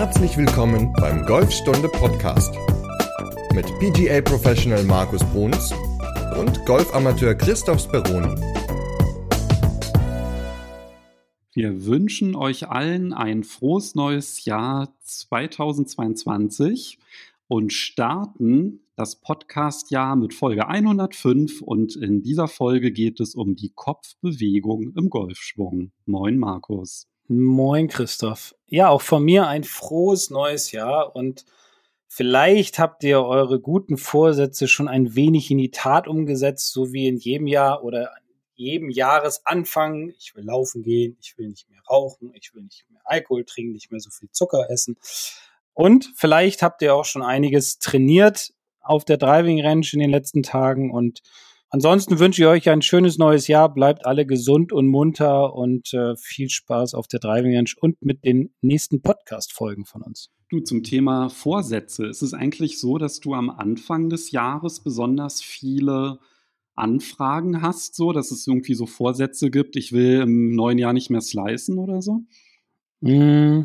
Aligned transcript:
Herzlich 0.00 0.34
willkommen 0.38 0.94
beim 0.94 1.26
Golfstunde 1.26 1.86
Podcast 1.86 2.54
mit 3.52 3.66
PGA 3.80 4.22
Professional 4.22 4.82
Markus 4.84 5.22
Bruns 5.24 5.74
und 6.38 6.64
Golfamateur 6.64 7.34
Christoph 7.34 7.82
Speroni. 7.82 8.34
Wir 11.52 11.84
wünschen 11.84 12.34
euch 12.34 12.70
allen 12.70 13.12
ein 13.12 13.44
frohes 13.44 13.94
neues 13.94 14.46
Jahr 14.46 14.88
2022 15.02 16.98
und 17.46 17.70
starten 17.70 18.80
das 18.96 19.16
Podcast-Jahr 19.16 20.16
mit 20.16 20.32
Folge 20.32 20.66
105 20.66 21.60
und 21.60 21.96
in 21.96 22.22
dieser 22.22 22.48
Folge 22.48 22.90
geht 22.90 23.20
es 23.20 23.34
um 23.34 23.54
die 23.54 23.72
Kopfbewegung 23.74 24.94
im 24.96 25.10
Golfschwung. 25.10 25.92
Moin 26.06 26.38
Markus. 26.38 27.06
Moin 27.32 27.86
Christoph. 27.86 28.56
Ja, 28.66 28.88
auch 28.88 29.02
von 29.02 29.22
mir 29.22 29.46
ein 29.46 29.62
frohes 29.62 30.30
neues 30.30 30.72
Jahr 30.72 31.14
und 31.14 31.44
vielleicht 32.08 32.80
habt 32.80 33.04
ihr 33.04 33.22
eure 33.22 33.60
guten 33.60 33.98
Vorsätze 33.98 34.66
schon 34.66 34.88
ein 34.88 35.14
wenig 35.14 35.48
in 35.52 35.58
die 35.58 35.70
Tat 35.70 36.08
umgesetzt, 36.08 36.72
so 36.72 36.92
wie 36.92 37.06
in 37.06 37.18
jedem 37.18 37.46
Jahr 37.46 37.84
oder 37.84 38.10
jedem 38.56 38.90
Jahresanfang. 38.90 40.12
Ich 40.18 40.34
will 40.34 40.42
laufen 40.42 40.82
gehen, 40.82 41.16
ich 41.20 41.38
will 41.38 41.50
nicht 41.50 41.70
mehr 41.70 41.80
rauchen, 41.88 42.32
ich 42.34 42.52
will 42.52 42.64
nicht 42.64 42.84
mehr 42.90 43.00
Alkohol 43.04 43.44
trinken, 43.44 43.74
nicht 43.74 43.92
mehr 43.92 44.00
so 44.00 44.10
viel 44.10 44.30
Zucker 44.32 44.68
essen. 44.68 44.96
Und 45.72 46.10
vielleicht 46.16 46.62
habt 46.62 46.82
ihr 46.82 46.96
auch 46.96 47.04
schon 47.04 47.22
einiges 47.22 47.78
trainiert 47.78 48.52
auf 48.80 49.04
der 49.04 49.18
Driving 49.18 49.64
Range 49.64 49.86
in 49.92 50.00
den 50.00 50.10
letzten 50.10 50.42
Tagen. 50.42 50.90
Und 50.90 51.22
ansonsten 51.70 52.18
wünsche 52.18 52.42
ich 52.42 52.48
euch 52.48 52.68
ein 52.68 52.82
schönes 52.82 53.18
neues 53.18 53.48
Jahr. 53.48 53.72
Bleibt 53.72 54.06
alle 54.06 54.26
gesund 54.26 54.72
und 54.72 54.88
munter 54.88 55.54
und 55.54 55.92
äh, 55.94 56.14
viel 56.16 56.50
Spaß 56.50 56.94
auf 56.94 57.08
der 57.08 57.20
Driving 57.20 57.56
Range 57.56 57.70
und 57.80 58.02
mit 58.02 58.24
den 58.24 58.52
nächsten 58.60 59.02
Podcast-Folgen 59.02 59.86
von 59.86 60.02
uns. 60.02 60.30
Du, 60.50 60.60
zum 60.60 60.82
Thema 60.82 61.28
Vorsätze. 61.28 62.06
Ist 62.06 62.22
es 62.22 62.34
eigentlich 62.34 62.78
so, 62.78 62.98
dass 62.98 63.20
du 63.20 63.34
am 63.34 63.50
Anfang 63.50 64.10
des 64.10 64.32
Jahres 64.32 64.80
besonders 64.80 65.40
viele 65.40 66.18
Anfragen 66.74 67.62
hast, 67.62 67.94
so 67.94 68.12
dass 68.12 68.30
es 68.30 68.46
irgendwie 68.46 68.74
so 68.74 68.86
Vorsätze 68.86 69.50
gibt, 69.50 69.76
ich 69.76 69.92
will 69.92 70.22
im 70.22 70.54
neuen 70.54 70.78
Jahr 70.78 70.92
nicht 70.92 71.10
mehr 71.10 71.20
slicen 71.20 71.78
oder 71.78 72.02
so? 72.02 72.22
Mm, 73.00 73.62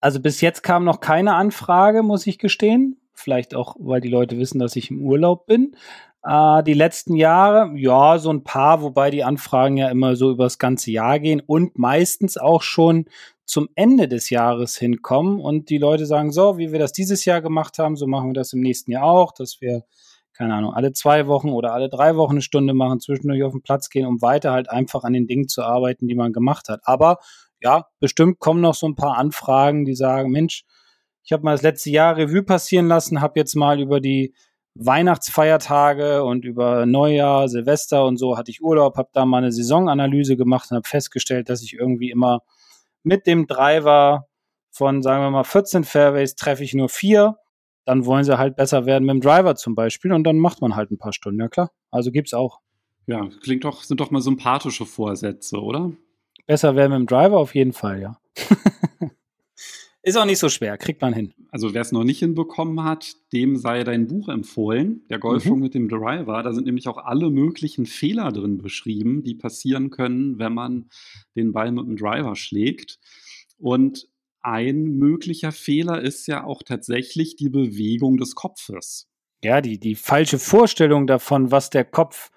also 0.00 0.20
bis 0.20 0.40
jetzt 0.40 0.62
kam 0.62 0.84
noch 0.84 1.00
keine 1.00 1.34
Anfrage, 1.34 2.02
muss 2.02 2.26
ich 2.26 2.38
gestehen. 2.38 3.00
Vielleicht 3.14 3.54
auch, 3.54 3.76
weil 3.78 4.00
die 4.00 4.08
Leute 4.08 4.38
wissen, 4.38 4.58
dass 4.58 4.76
ich 4.76 4.90
im 4.90 5.00
Urlaub 5.00 5.46
bin. 5.46 5.76
Äh, 6.24 6.62
die 6.62 6.74
letzten 6.74 7.14
Jahre, 7.14 7.72
ja, 7.76 8.18
so 8.18 8.32
ein 8.32 8.44
paar, 8.44 8.82
wobei 8.82 9.10
die 9.10 9.24
Anfragen 9.24 9.76
ja 9.76 9.88
immer 9.90 10.16
so 10.16 10.30
übers 10.30 10.58
ganze 10.58 10.90
Jahr 10.90 11.18
gehen 11.18 11.42
und 11.46 11.78
meistens 11.78 12.38
auch 12.38 12.62
schon 12.62 13.06
zum 13.44 13.68
Ende 13.74 14.08
des 14.08 14.30
Jahres 14.30 14.76
hinkommen 14.76 15.38
und 15.38 15.68
die 15.68 15.76
Leute 15.76 16.06
sagen, 16.06 16.32
so, 16.32 16.56
wie 16.56 16.72
wir 16.72 16.78
das 16.78 16.92
dieses 16.92 17.26
Jahr 17.26 17.42
gemacht 17.42 17.78
haben, 17.78 17.96
so 17.96 18.06
machen 18.06 18.30
wir 18.30 18.34
das 18.34 18.54
im 18.54 18.60
nächsten 18.60 18.90
Jahr 18.90 19.04
auch, 19.04 19.32
dass 19.32 19.60
wir, 19.60 19.84
keine 20.32 20.54
Ahnung, 20.54 20.72
alle 20.72 20.94
zwei 20.94 21.26
Wochen 21.26 21.50
oder 21.50 21.74
alle 21.74 21.90
drei 21.90 22.16
Wochen 22.16 22.32
eine 22.32 22.42
Stunde 22.42 22.72
machen, 22.72 23.00
zwischendurch 23.00 23.42
auf 23.42 23.52
den 23.52 23.62
Platz 23.62 23.90
gehen, 23.90 24.06
um 24.06 24.22
weiter 24.22 24.52
halt 24.52 24.70
einfach 24.70 25.04
an 25.04 25.12
den 25.12 25.26
Dingen 25.26 25.48
zu 25.48 25.62
arbeiten, 25.62 26.08
die 26.08 26.14
man 26.14 26.32
gemacht 26.32 26.70
hat. 26.70 26.80
Aber 26.84 27.18
ja, 27.60 27.88
bestimmt 28.00 28.38
kommen 28.38 28.62
noch 28.62 28.74
so 28.74 28.86
ein 28.86 28.96
paar 28.96 29.18
Anfragen, 29.18 29.84
die 29.84 29.94
sagen, 29.94 30.30
Mensch, 30.30 30.64
ich 31.22 31.32
habe 31.32 31.42
mal 31.42 31.52
das 31.52 31.62
letzte 31.62 31.90
Jahr 31.90 32.16
Revue 32.16 32.42
passieren 32.42 32.88
lassen, 32.88 33.20
habe 33.20 33.38
jetzt 33.38 33.56
mal 33.56 33.78
über 33.78 34.00
die 34.00 34.34
Weihnachtsfeiertage 34.74 36.24
und 36.24 36.44
über 36.44 36.84
Neujahr, 36.86 37.48
Silvester 37.48 38.04
und 38.04 38.16
so 38.16 38.36
hatte 38.36 38.50
ich 38.50 38.62
Urlaub, 38.62 38.96
habe 38.96 39.10
da 39.12 39.24
mal 39.24 39.38
eine 39.38 39.52
Saisonanalyse 39.52 40.36
gemacht 40.36 40.70
und 40.70 40.76
habe 40.76 40.88
festgestellt, 40.88 41.48
dass 41.48 41.62
ich 41.62 41.74
irgendwie 41.74 42.10
immer 42.10 42.42
mit 43.02 43.26
dem 43.26 43.46
Driver 43.46 44.26
von, 44.70 45.02
sagen 45.02 45.22
wir 45.22 45.30
mal, 45.30 45.44
14 45.44 45.84
Fairways 45.84 46.34
treffe 46.34 46.64
ich 46.64 46.74
nur 46.74 46.88
vier. 46.88 47.36
Dann 47.84 48.06
wollen 48.06 48.24
sie 48.24 48.38
halt 48.38 48.56
besser 48.56 48.86
werden 48.86 49.04
mit 49.04 49.14
dem 49.14 49.20
Driver 49.20 49.54
zum 49.54 49.74
Beispiel 49.74 50.12
und 50.12 50.24
dann 50.24 50.38
macht 50.38 50.60
man 50.60 50.74
halt 50.74 50.90
ein 50.90 50.98
paar 50.98 51.12
Stunden, 51.12 51.40
ja 51.40 51.48
klar. 51.48 51.70
Also 51.90 52.10
gibt's 52.10 52.34
auch. 52.34 52.60
Ja, 53.06 53.28
klingt 53.42 53.64
doch, 53.64 53.82
sind 53.82 54.00
doch 54.00 54.10
mal 54.10 54.22
sympathische 54.22 54.86
Vorsätze, 54.86 55.60
oder? 55.60 55.92
Besser 56.46 56.74
werden 56.74 56.92
mit 56.92 57.00
dem 57.00 57.06
Driver 57.06 57.38
auf 57.38 57.54
jeden 57.54 57.72
Fall, 57.72 58.00
ja. 58.00 58.18
Ist 60.06 60.16
auch 60.18 60.26
nicht 60.26 60.38
so 60.38 60.50
schwer, 60.50 60.76
kriegt 60.76 61.00
man 61.00 61.14
hin. 61.14 61.32
Also 61.50 61.72
wer 61.72 61.80
es 61.80 61.90
noch 61.90 62.04
nicht 62.04 62.18
hinbekommen 62.18 62.84
hat, 62.84 63.14
dem 63.32 63.56
sei 63.56 63.84
dein 63.84 64.06
Buch 64.06 64.28
empfohlen, 64.28 65.02
der 65.08 65.18
Golfschwung 65.18 65.56
mhm. 65.56 65.62
mit 65.62 65.74
dem 65.74 65.88
Driver. 65.88 66.42
Da 66.42 66.52
sind 66.52 66.66
nämlich 66.66 66.88
auch 66.88 66.98
alle 66.98 67.30
möglichen 67.30 67.86
Fehler 67.86 68.30
drin 68.30 68.58
beschrieben, 68.58 69.22
die 69.22 69.34
passieren 69.34 69.88
können, 69.88 70.38
wenn 70.38 70.52
man 70.52 70.90
den 71.36 71.52
Ball 71.52 71.72
mit 71.72 71.86
dem 71.86 71.96
Driver 71.96 72.36
schlägt. 72.36 72.98
Und 73.56 74.06
ein 74.42 74.84
möglicher 74.84 75.52
Fehler 75.52 76.02
ist 76.02 76.26
ja 76.26 76.44
auch 76.44 76.62
tatsächlich 76.62 77.36
die 77.36 77.48
Bewegung 77.48 78.18
des 78.18 78.34
Kopfes. 78.34 79.08
Ja, 79.42 79.62
die, 79.62 79.78
die 79.78 79.94
falsche 79.94 80.38
Vorstellung 80.38 81.06
davon, 81.06 81.50
was 81.50 81.70
der 81.70 81.86
Kopf 81.86 82.30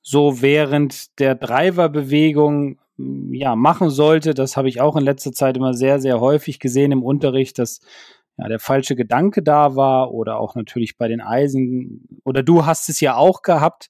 so 0.00 0.40
während 0.40 1.18
der 1.18 1.34
Driverbewegung 1.34 2.78
ja, 2.96 3.56
machen 3.56 3.90
sollte. 3.90 4.34
Das 4.34 4.56
habe 4.56 4.68
ich 4.68 4.80
auch 4.80 4.96
in 4.96 5.04
letzter 5.04 5.32
Zeit 5.32 5.56
immer 5.56 5.74
sehr, 5.74 6.00
sehr 6.00 6.20
häufig 6.20 6.58
gesehen 6.58 6.92
im 6.92 7.02
Unterricht, 7.02 7.58
dass 7.58 7.80
ja, 8.38 8.48
der 8.48 8.58
falsche 8.58 8.96
Gedanke 8.96 9.42
da 9.42 9.76
war 9.76 10.12
oder 10.12 10.38
auch 10.38 10.54
natürlich 10.54 10.96
bei 10.96 11.08
den 11.08 11.20
Eisen. 11.20 12.20
Oder 12.24 12.42
du 12.42 12.66
hast 12.66 12.88
es 12.88 13.00
ja 13.00 13.16
auch 13.16 13.42
gehabt 13.42 13.88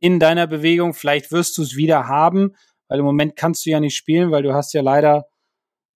in 0.00 0.20
deiner 0.20 0.46
Bewegung. 0.46 0.94
Vielleicht 0.94 1.32
wirst 1.32 1.58
du 1.58 1.62
es 1.62 1.76
wieder 1.76 2.08
haben, 2.08 2.54
weil 2.88 2.98
im 3.00 3.04
Moment 3.04 3.36
kannst 3.36 3.66
du 3.66 3.70
ja 3.70 3.80
nicht 3.80 3.96
spielen, 3.96 4.30
weil 4.30 4.42
du 4.42 4.54
hast 4.54 4.72
ja 4.72 4.82
leider 4.82 5.26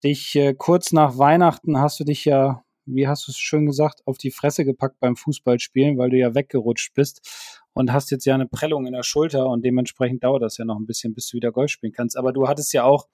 dich 0.05 0.35
äh, 0.35 0.55
kurz 0.55 0.93
nach 0.93 1.19
Weihnachten 1.19 1.79
hast 1.79 2.01
du 2.01 2.05
dich 2.05 2.25
ja, 2.25 2.65
wie 2.87 3.09
hast 3.09 3.26
du 3.26 3.32
es 3.32 3.38
schön 3.38 3.66
gesagt, 3.66 4.03
auf 4.06 4.19
die 4.19 4.31
Fresse 4.31 4.65
gepackt 4.65 4.98
beim 5.00 5.16
Fußballspielen, 5.16 5.98
weil 5.98 6.10
du 6.10 6.19
ja 6.19 6.34
weggerutscht 6.34 6.94
bist 6.94 7.60
und 7.75 7.93
hast 7.93 8.10
jetzt 8.10 8.25
ja 8.25 8.34
eine 8.34 8.47
Prellung 8.47 8.87
in 8.87 8.93
der 8.93 9.03
Schulter 9.03 9.47
und 9.47 9.65
dementsprechend 9.65 10.25
dauert 10.25 10.43
das 10.43 10.59
ja 10.59 10.65
noch 10.65 10.78
ein 10.78 10.87
bisschen, 10.87 11.15
bis 11.15 11.28
du 11.28 11.37
wieder 11.37 11.53
Golf 11.53 11.70
spielen 11.70 11.93
kannst. 11.93 12.16
Aber 12.16 12.32
du 12.32 12.48
hattest 12.48 12.72
ja 12.72 12.84
auch 12.84 13.09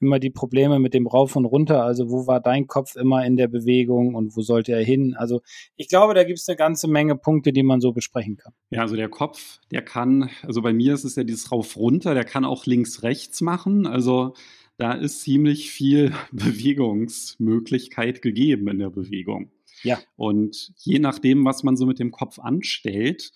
immer 0.00 0.18
die 0.18 0.30
Probleme 0.30 0.78
mit 0.78 0.94
dem 0.94 1.06
Rauf 1.06 1.36
und 1.36 1.44
Runter. 1.44 1.84
Also 1.84 2.10
wo 2.10 2.26
war 2.26 2.40
dein 2.40 2.66
Kopf 2.66 2.96
immer 2.96 3.24
in 3.24 3.36
der 3.36 3.48
Bewegung 3.48 4.14
und 4.14 4.34
wo 4.36 4.40
sollte 4.40 4.72
er 4.72 4.82
hin? 4.82 5.14
Also 5.16 5.42
ich 5.76 5.88
glaube, 5.88 6.14
da 6.14 6.24
gibt 6.24 6.38
es 6.38 6.48
eine 6.48 6.56
ganze 6.56 6.88
Menge 6.88 7.16
Punkte, 7.16 7.52
die 7.52 7.62
man 7.62 7.80
so 7.80 7.92
besprechen 7.92 8.36
kann. 8.36 8.54
Ja, 8.70 8.80
also 8.80 8.96
der 8.96 9.08
Kopf, 9.08 9.58
der 9.70 9.82
kann, 9.82 10.30
also 10.42 10.62
bei 10.62 10.72
mir 10.72 10.94
ist 10.94 11.04
es 11.04 11.16
ja 11.16 11.24
dieses 11.24 11.52
Rauf-Runter, 11.52 12.14
der 12.14 12.24
kann 12.24 12.44
auch 12.44 12.66
links-rechts 12.66 13.42
machen. 13.42 13.86
Also 13.86 14.34
da 14.80 14.92
ist 14.92 15.20
ziemlich 15.20 15.70
viel 15.70 16.12
Bewegungsmöglichkeit 16.32 18.22
gegeben 18.22 18.68
in 18.68 18.78
der 18.78 18.90
Bewegung. 18.90 19.52
Ja. 19.82 19.98
Und 20.16 20.72
je 20.78 20.98
nachdem, 20.98 21.44
was 21.44 21.62
man 21.62 21.76
so 21.76 21.86
mit 21.86 21.98
dem 21.98 22.10
Kopf 22.10 22.38
anstellt, 22.38 23.30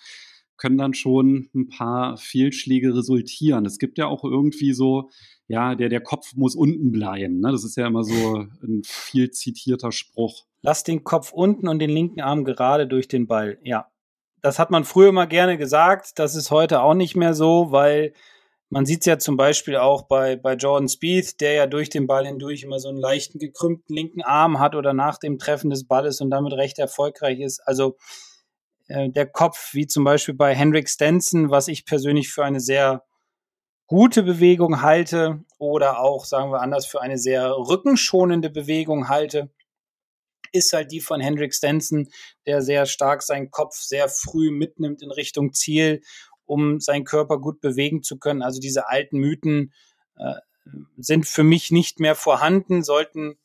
können 0.57 0.79
dann 0.79 0.95
schon 0.95 1.51
ein 1.55 1.69
paar 1.69 2.17
Fehlschläge 2.17 2.97
resultieren. 2.97 3.67
Es 3.67 3.79
gibt 3.79 3.99
ja 3.99 4.07
auch 4.07 4.25
irgendwie 4.25 4.73
so, 4.73 5.11
ja, 5.47 5.75
der, 5.75 5.91
der 5.91 6.01
Kopf 6.01 6.35
muss 6.35 6.55
unten 6.55 6.93
bleiben. 6.93 7.41
Ne? 7.41 7.53
Das 7.53 7.65
ist 7.65 7.77
ja 7.77 7.87
immer 7.87 8.05
so 8.05 8.47
ein 8.63 8.83
viel 8.85 9.31
zitierter 9.31 9.93
Spruch. 9.93 10.47
Lass 10.63 10.83
den 10.83 11.05
Kopf 11.05 11.33
unten 11.33 11.69
und 11.69 11.79
den 11.79 11.91
linken 11.91 12.23
Arm 12.23 12.45
gerade 12.45 12.87
durch 12.87 13.07
den 13.07 13.27
Ball. 13.27 13.59
Ja. 13.63 13.91
Das 14.41 14.59
hat 14.59 14.71
man 14.71 14.85
früher 14.85 15.13
mal 15.13 15.27
gerne 15.27 15.59
gesagt. 15.59 16.19
Das 16.19 16.35
ist 16.35 16.51
heute 16.51 16.81
auch 16.83 16.95
nicht 16.95 17.17
mehr 17.17 17.35
so, 17.35 17.71
weil 17.71 18.13
man 18.75 18.87
sieht 18.87 19.03
es 19.03 19.07
ja 19.07 19.21
zum 19.21 19.37
Beispiel 19.37 19.77
auch 19.77 20.03
bei, 20.09 20.35
bei 20.35 20.55
Jordan 20.55 20.89
Spieth, 20.89 21.41
der 21.41 21.53
ja 21.53 21.67
durch 21.69 21.91
den 21.91 22.09
Ball 22.09 22.27
hindurch 22.27 22.65
immer 22.65 22.81
so 22.81 22.89
einen 22.89 22.99
leichten 22.99 23.39
gekrümmten 23.39 23.95
linken 23.95 24.21
Arm 24.21 24.59
hat 24.59 24.75
oder 24.75 24.93
nach 24.93 25.19
dem 25.19 25.39
Treffen 25.39 25.71
des 25.71 25.87
Balles 25.87 26.21
und 26.21 26.29
damit 26.33 26.55
recht 26.55 26.81
erfolgreich 26.81 27.39
ist. 27.39 27.61
Also 27.61 27.97
äh, 28.89 29.11
der 29.11 29.27
Kopf, 29.27 29.75
wie 29.75 29.87
zum 29.87 30.03
Beispiel 30.03 30.35
bei 30.35 30.57
Henrik 30.57 30.89
Stenson, 30.89 31.53
was 31.53 31.69
ich 31.69 31.87
persönlich 31.87 32.33
für 32.33 32.45
eine 32.45 32.59
sehr 32.59 33.05
gute 33.87 34.25
Bewegung 34.25 34.83
halte 34.83 35.45
oder 35.59 36.01
auch, 36.01 36.25
sagen 36.25 36.51
wir 36.51 36.61
anders, 36.61 36.85
für 36.85 37.01
eine 37.01 37.17
sehr 37.17 37.57
rückenschonende 37.57 38.51
Bewegung 38.51 39.09
halte, 39.09 39.53
ist 40.51 40.73
halt 40.73 40.91
die 40.91 41.01
von 41.01 41.21
Henrik 41.21 41.55
Stenson, 41.55 42.09
der 42.45 42.61
sehr 42.61 42.87
stark 42.87 43.23
seinen 43.23 43.53
Kopf 43.53 43.77
sehr 43.77 44.09
früh 44.09 44.51
mitnimmt 44.51 45.01
in 45.01 45.13
Richtung 45.13 45.53
Ziel, 45.53 46.03
um 46.47 46.81
seinen 46.81 47.05
Körper 47.05 47.39
gut 47.39 47.61
bewegen 47.61 48.03
zu 48.03 48.19
können. 48.19 48.43
Also 48.43 48.61
diese 48.61 48.89
alten 48.89 49.19
Mythen 49.19 49.73
äh, 50.17 50.35
sind 50.97 51.27
für 51.27 51.45
mich 51.45 51.71
nicht 51.71 52.01
mehr 52.01 52.15
vorhanden, 52.15 52.83
sollten 52.83 53.37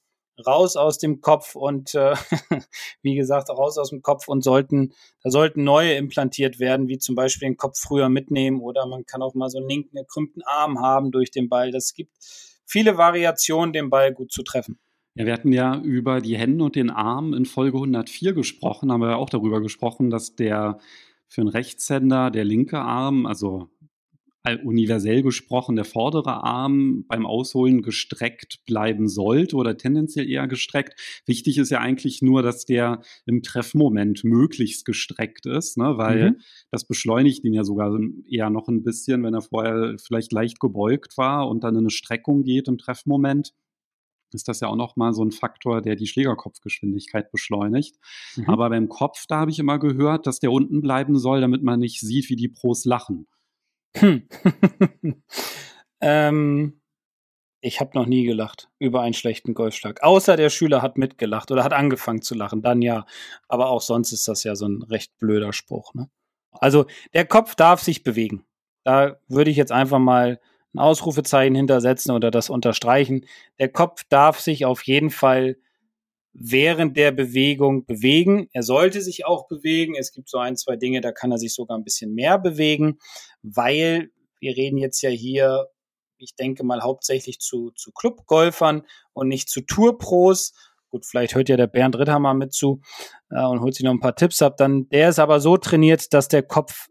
raus 0.45 0.75
aus 0.75 0.97
dem 0.97 1.21
Kopf 1.21 1.55
und 1.55 1.93
äh, 1.95 2.15
wie 3.01 3.15
gesagt, 3.15 3.49
raus 3.49 3.77
aus 3.77 3.89
dem 3.89 4.01
Kopf 4.01 4.27
und 4.27 4.43
sollten, 4.43 4.93
da 5.23 5.29
sollten 5.29 5.63
neue 5.63 5.93
implantiert 5.93 6.59
werden, 6.59 6.87
wie 6.87 6.97
zum 6.97 7.15
Beispiel 7.15 7.47
den 7.47 7.57
Kopf 7.57 7.79
früher 7.79 8.09
mitnehmen 8.09 8.61
oder 8.61 8.85
man 8.87 9.05
kann 9.05 9.21
auch 9.21 9.33
mal 9.33 9.49
so 9.49 9.57
einen 9.57 9.69
linken 9.69 9.97
gekrümmten 9.97 10.41
Arm 10.45 10.79
haben 10.79 11.11
durch 11.11 11.31
den 11.31 11.49
Ball. 11.49 11.71
Das 11.71 11.93
gibt 11.93 12.13
viele 12.65 12.97
Variationen, 12.97 13.73
den 13.73 13.89
Ball 13.89 14.13
gut 14.13 14.31
zu 14.31 14.43
treffen. 14.43 14.79
Ja, 15.15 15.25
wir 15.25 15.33
hatten 15.33 15.51
ja 15.51 15.77
über 15.81 16.21
die 16.21 16.37
Hände 16.37 16.63
und 16.63 16.75
den 16.75 16.89
Arm 16.89 17.33
in 17.33 17.45
Folge 17.45 17.77
104 17.77 18.33
gesprochen, 18.33 18.91
haben 18.91 19.01
wir 19.01 19.09
ja 19.09 19.15
auch 19.15 19.29
darüber 19.29 19.61
gesprochen, 19.61 20.09
dass 20.09 20.35
der 20.35 20.79
für 21.29 21.41
einen 21.41 21.49
Rechtshänder 21.49 22.31
der 22.31 22.43
linke 22.43 22.79
Arm, 22.79 23.25
also 23.25 23.69
universell 24.63 25.21
gesprochen 25.21 25.75
der 25.75 25.85
vordere 25.85 26.43
Arm 26.43 27.05
beim 27.07 27.25
Ausholen 27.25 27.81
gestreckt 27.81 28.65
bleiben 28.65 29.07
sollte 29.07 29.55
oder 29.55 29.77
tendenziell 29.77 30.29
eher 30.29 30.47
gestreckt. 30.47 31.21
Wichtig 31.25 31.57
ist 31.57 31.69
ja 31.69 31.79
eigentlich 31.79 32.21
nur, 32.21 32.41
dass 32.41 32.65
der 32.65 33.01
im 33.25 33.43
Treffmoment 33.43 34.23
möglichst 34.23 34.85
gestreckt 34.85 35.45
ist, 35.45 35.77
ne? 35.77 35.97
weil 35.97 36.31
mhm. 36.31 36.35
das 36.71 36.85
beschleunigt 36.85 37.43
ihn 37.43 37.53
ja 37.53 37.63
sogar 37.63 37.97
eher 38.27 38.49
noch 38.49 38.67
ein 38.67 38.83
bisschen, 38.83 39.23
wenn 39.23 39.33
er 39.33 39.41
vorher 39.41 39.95
vielleicht 39.99 40.31
leicht 40.31 40.59
gebeugt 40.59 41.17
war 41.17 41.47
und 41.47 41.63
dann 41.63 41.75
in 41.75 41.81
eine 41.81 41.89
Streckung 41.89 42.43
geht 42.43 42.67
im 42.67 42.77
Treffmoment 42.77 43.53
ist 44.33 44.47
das 44.47 44.59
ja 44.59 44.67
auch 44.67 44.75
nochmal 44.75 45.13
so 45.13 45.23
ein 45.23 45.31
Faktor, 45.31 45.81
der 45.81 45.95
die 45.95 46.07
Schlägerkopfgeschwindigkeit 46.07 47.31
beschleunigt. 47.31 47.97
Mhm. 48.35 48.49
Aber 48.49 48.69
beim 48.69 48.89
Kopf, 48.89 49.25
da 49.27 49.39
habe 49.39 49.51
ich 49.51 49.59
immer 49.59 49.79
gehört, 49.79 50.27
dass 50.27 50.39
der 50.39 50.51
unten 50.51 50.81
bleiben 50.81 51.17
soll, 51.17 51.41
damit 51.41 51.63
man 51.63 51.79
nicht 51.79 51.99
sieht, 52.01 52.29
wie 52.29 52.35
die 52.35 52.49
Pros 52.49 52.85
lachen. 52.85 53.27
Hm. 53.97 54.27
ähm, 56.01 56.79
ich 57.61 57.79
habe 57.79 57.91
noch 57.93 58.05
nie 58.05 58.23
gelacht 58.23 58.69
über 58.79 59.01
einen 59.01 59.13
schlechten 59.13 59.53
Golfschlag. 59.53 60.01
Außer 60.01 60.37
der 60.37 60.49
Schüler 60.49 60.81
hat 60.81 60.97
mitgelacht 60.97 61.51
oder 61.51 61.63
hat 61.63 61.73
angefangen 61.73 62.21
zu 62.21 62.35
lachen, 62.35 62.61
dann 62.61 62.81
ja. 62.81 63.05
Aber 63.47 63.69
auch 63.69 63.81
sonst 63.81 64.11
ist 64.11 64.27
das 64.27 64.43
ja 64.43 64.55
so 64.55 64.67
ein 64.67 64.81
recht 64.83 65.17
blöder 65.17 65.51
Spruch. 65.51 65.93
Ne? 65.93 66.09
Also 66.51 66.85
der 67.13 67.25
Kopf 67.25 67.55
darf 67.55 67.81
sich 67.81 68.03
bewegen. 68.03 68.45
Da 68.85 69.19
würde 69.27 69.51
ich 69.51 69.57
jetzt 69.57 69.71
einfach 69.71 69.99
mal 69.99 70.39
ein 70.73 70.79
Ausrufezeichen 70.79 71.55
hintersetzen 71.55 72.11
oder 72.11 72.31
das 72.31 72.49
unterstreichen. 72.49 73.25
Der 73.59 73.69
Kopf 73.69 74.03
darf 74.09 74.39
sich 74.39 74.65
auf 74.65 74.83
jeden 74.83 75.09
Fall 75.09 75.57
während 76.33 76.95
der 76.95 77.11
Bewegung 77.11 77.85
bewegen. 77.85 78.47
Er 78.53 78.63
sollte 78.63 79.01
sich 79.01 79.25
auch 79.25 79.47
bewegen. 79.47 79.95
Es 79.95 80.11
gibt 80.11 80.29
so 80.29 80.37
ein, 80.37 80.55
zwei 80.55 80.75
Dinge, 80.75 81.01
da 81.01 81.11
kann 81.11 81.31
er 81.31 81.37
sich 81.37 81.53
sogar 81.53 81.77
ein 81.77 81.83
bisschen 81.83 82.13
mehr 82.13 82.37
bewegen, 82.37 82.99
weil 83.41 84.11
wir 84.39 84.55
reden 84.55 84.77
jetzt 84.77 85.01
ja 85.01 85.09
hier, 85.09 85.67
ich 86.17 86.35
denke 86.35 86.63
mal 86.63 86.81
hauptsächlich 86.81 87.39
zu, 87.39 87.71
zu 87.71 87.91
Clubgolfern 87.91 88.83
und 89.13 89.27
nicht 89.27 89.49
zu 89.49 89.61
Tourpros. 89.61 90.53
Gut, 90.89 91.05
vielleicht 91.05 91.35
hört 91.35 91.49
ja 91.49 91.57
der 91.57 91.67
Bernd 91.67 91.97
Ritthammer 91.97 92.33
mit 92.33 92.53
zu 92.53 92.81
äh, 93.29 93.43
und 93.43 93.61
holt 93.61 93.75
sich 93.75 93.83
noch 93.83 93.91
ein 93.91 93.99
paar 93.99 94.15
Tipps 94.15 94.41
ab. 94.41 94.57
Dann, 94.57 94.87
der 94.89 95.09
ist 95.09 95.19
aber 95.19 95.39
so 95.39 95.57
trainiert, 95.57 96.13
dass 96.13 96.27
der 96.27 96.43
Kopf 96.43 96.89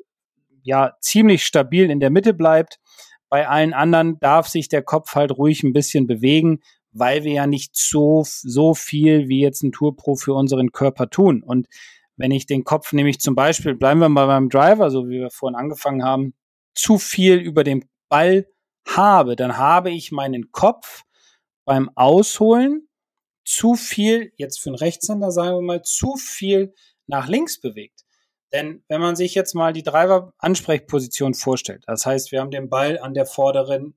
ja 0.63 0.97
ziemlich 1.01 1.45
stabil 1.45 1.91
in 1.91 2.01
der 2.01 2.11
Mitte 2.11 2.35
bleibt. 2.35 2.81
Bei 3.29 3.49
allen 3.49 3.75
anderen 3.75 4.19
darf 4.21 4.49
sich 4.49 4.69
der 4.69 4.83
Kopf 4.83 5.15
halt 5.15 5.37
ruhig 5.37 5.63
ein 5.63 5.73
bisschen 5.73 6.07
bewegen, 6.07 6.61
weil 6.93 7.25
wir 7.25 7.33
ja 7.33 7.47
nicht 7.47 7.77
so, 7.77 8.25
so 8.25 8.75
viel 8.75 9.29
wie 9.29 9.41
jetzt 9.41 9.63
ein 9.63 9.73
Tourpro 9.73 10.17
für 10.17 10.35
unseren 10.35 10.73
Körper 10.73 11.11
tun. 11.11 11.43
Und 11.43 11.69
wenn 12.17 12.31
ich 12.31 12.47
den 12.47 12.65
Kopf 12.65 12.93
nämlich 12.93 13.21
zum 13.21 13.35
Beispiel, 13.35 13.75
bleiben 13.75 14.01
wir 14.01 14.09
mal 14.09 14.27
beim 14.27 14.49
Driver, 14.49 14.91
so 14.91 15.09
wie 15.09 15.21
wir 15.21 15.31
vorhin 15.31 15.57
angefangen 15.57 16.03
haben, 16.03 16.35
zu 16.75 16.99
viel 16.99 17.37
über 17.37 17.65
dem 17.65 17.85
Ball 18.09 18.47
habe, 18.87 19.37
dann 19.37 19.59
habe 19.59 19.91
ich 19.91 20.13
meinen 20.13 20.51
Kopf 20.51 21.03
beim 21.65 21.91
Ausholen 21.95 22.89
zu 23.45 23.75
viel, 23.75 24.33
jetzt 24.37 24.61
für 24.61 24.71
einen 24.71 24.77
Rechtshänder 24.77 25.31
sagen 25.31 25.57
wir 25.57 25.63
mal, 25.63 25.83
zu 25.83 26.17
viel 26.17 26.75
nach 27.07 27.29
links 27.29 27.61
bewegt. 27.61 28.05
Denn 28.53 28.83
wenn 28.89 29.01
man 29.01 29.17
sich 29.17 29.35
jetzt 29.35 29.55
mal 29.55 29.73
die 29.73 29.83
Driver-Ansprechposition 29.83 31.35
vorstellt, 31.35 31.85
das 31.87 32.07
heißt, 32.07 32.33
wir 32.33 32.41
haben 32.41 32.51
den 32.51 32.71
Ball 32.71 32.99
an 32.99 33.15
der 33.15 33.27
vorderen 33.27 33.95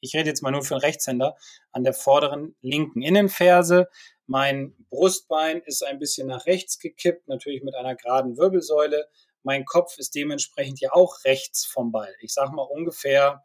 ich 0.00 0.14
rede 0.14 0.28
jetzt 0.28 0.42
mal 0.42 0.50
nur 0.50 0.62
für 0.62 0.74
einen 0.74 0.82
Rechtshänder, 0.82 1.36
an 1.72 1.84
der 1.84 1.92
vorderen 1.92 2.56
linken 2.62 3.02
Innenferse. 3.02 3.88
Mein 4.26 4.74
Brustbein 4.88 5.62
ist 5.66 5.84
ein 5.84 5.98
bisschen 5.98 6.28
nach 6.28 6.46
rechts 6.46 6.78
gekippt, 6.78 7.28
natürlich 7.28 7.62
mit 7.62 7.74
einer 7.74 7.94
geraden 7.94 8.36
Wirbelsäule. 8.36 9.08
Mein 9.42 9.64
Kopf 9.64 9.98
ist 9.98 10.14
dementsprechend 10.14 10.80
ja 10.80 10.92
auch 10.92 11.24
rechts 11.24 11.64
vom 11.66 11.92
Ball. 11.92 12.14
Ich 12.20 12.32
sage 12.32 12.52
mal 12.52 12.62
ungefähr, 12.62 13.44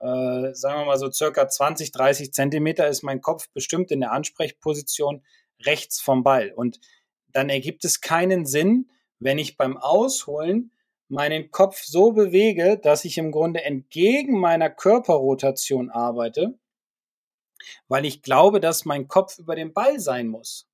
äh, 0.00 0.52
sagen 0.54 0.80
wir 0.80 0.84
mal 0.86 0.98
so 0.98 1.10
circa 1.10 1.48
20, 1.48 1.92
30 1.92 2.32
Zentimeter 2.32 2.88
ist 2.88 3.02
mein 3.02 3.20
Kopf 3.20 3.48
bestimmt 3.52 3.90
in 3.90 4.00
der 4.00 4.12
Ansprechposition 4.12 5.24
rechts 5.64 6.00
vom 6.00 6.22
Ball. 6.22 6.52
Und 6.52 6.80
dann 7.28 7.48
ergibt 7.48 7.84
es 7.84 8.00
keinen 8.00 8.46
Sinn, 8.46 8.90
wenn 9.24 9.38
ich 9.38 9.56
beim 9.56 9.78
Ausholen 9.78 10.70
meinen 11.08 11.50
Kopf 11.50 11.82
so 11.82 12.12
bewege, 12.12 12.78
dass 12.78 13.06
ich 13.06 13.16
im 13.16 13.32
Grunde 13.32 13.64
entgegen 13.64 14.38
meiner 14.38 14.68
Körperrotation 14.68 15.90
arbeite, 15.90 16.58
weil 17.88 18.04
ich 18.04 18.22
glaube, 18.22 18.60
dass 18.60 18.84
mein 18.84 19.08
Kopf 19.08 19.38
über 19.38 19.56
dem 19.56 19.72
Ball 19.72 19.98
sein 19.98 20.28
muss. 20.28 20.68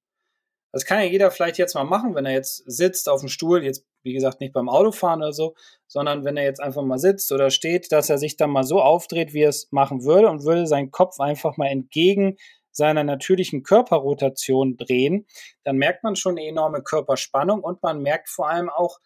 Das 0.72 0.84
kann 0.84 0.98
ja 0.98 1.04
jeder 1.04 1.30
vielleicht 1.30 1.58
jetzt 1.58 1.74
mal 1.74 1.84
machen, 1.84 2.16
wenn 2.16 2.26
er 2.26 2.32
jetzt 2.32 2.64
sitzt 2.66 3.08
auf 3.08 3.20
dem 3.20 3.28
Stuhl, 3.28 3.62
jetzt 3.62 3.86
wie 4.02 4.14
gesagt 4.14 4.40
nicht 4.40 4.52
beim 4.52 4.68
Autofahren 4.68 5.20
oder 5.20 5.32
so, 5.32 5.54
sondern 5.86 6.24
wenn 6.24 6.36
er 6.36 6.44
jetzt 6.44 6.60
einfach 6.60 6.82
mal 6.82 6.98
sitzt 6.98 7.30
oder 7.30 7.50
steht, 7.50 7.92
dass 7.92 8.10
er 8.10 8.18
sich 8.18 8.36
dann 8.36 8.50
mal 8.50 8.64
so 8.64 8.80
aufdreht, 8.80 9.32
wie 9.32 9.42
er 9.42 9.50
es 9.50 9.68
machen 9.70 10.02
würde 10.04 10.28
und 10.28 10.42
würde 10.42 10.66
seinen 10.66 10.90
Kopf 10.90 11.20
einfach 11.20 11.56
mal 11.56 11.68
entgegen 11.68 12.36
seiner 12.80 13.04
natürlichen 13.04 13.62
Körperrotation 13.62 14.78
drehen, 14.78 15.26
dann 15.64 15.76
merkt 15.76 16.02
man 16.02 16.16
schon 16.16 16.38
eine 16.38 16.48
enorme 16.48 16.82
Körperspannung 16.82 17.60
und 17.60 17.82
man 17.82 18.00
merkt 18.00 18.30
vor 18.30 18.48
allem 18.48 18.70
auch, 18.70 18.98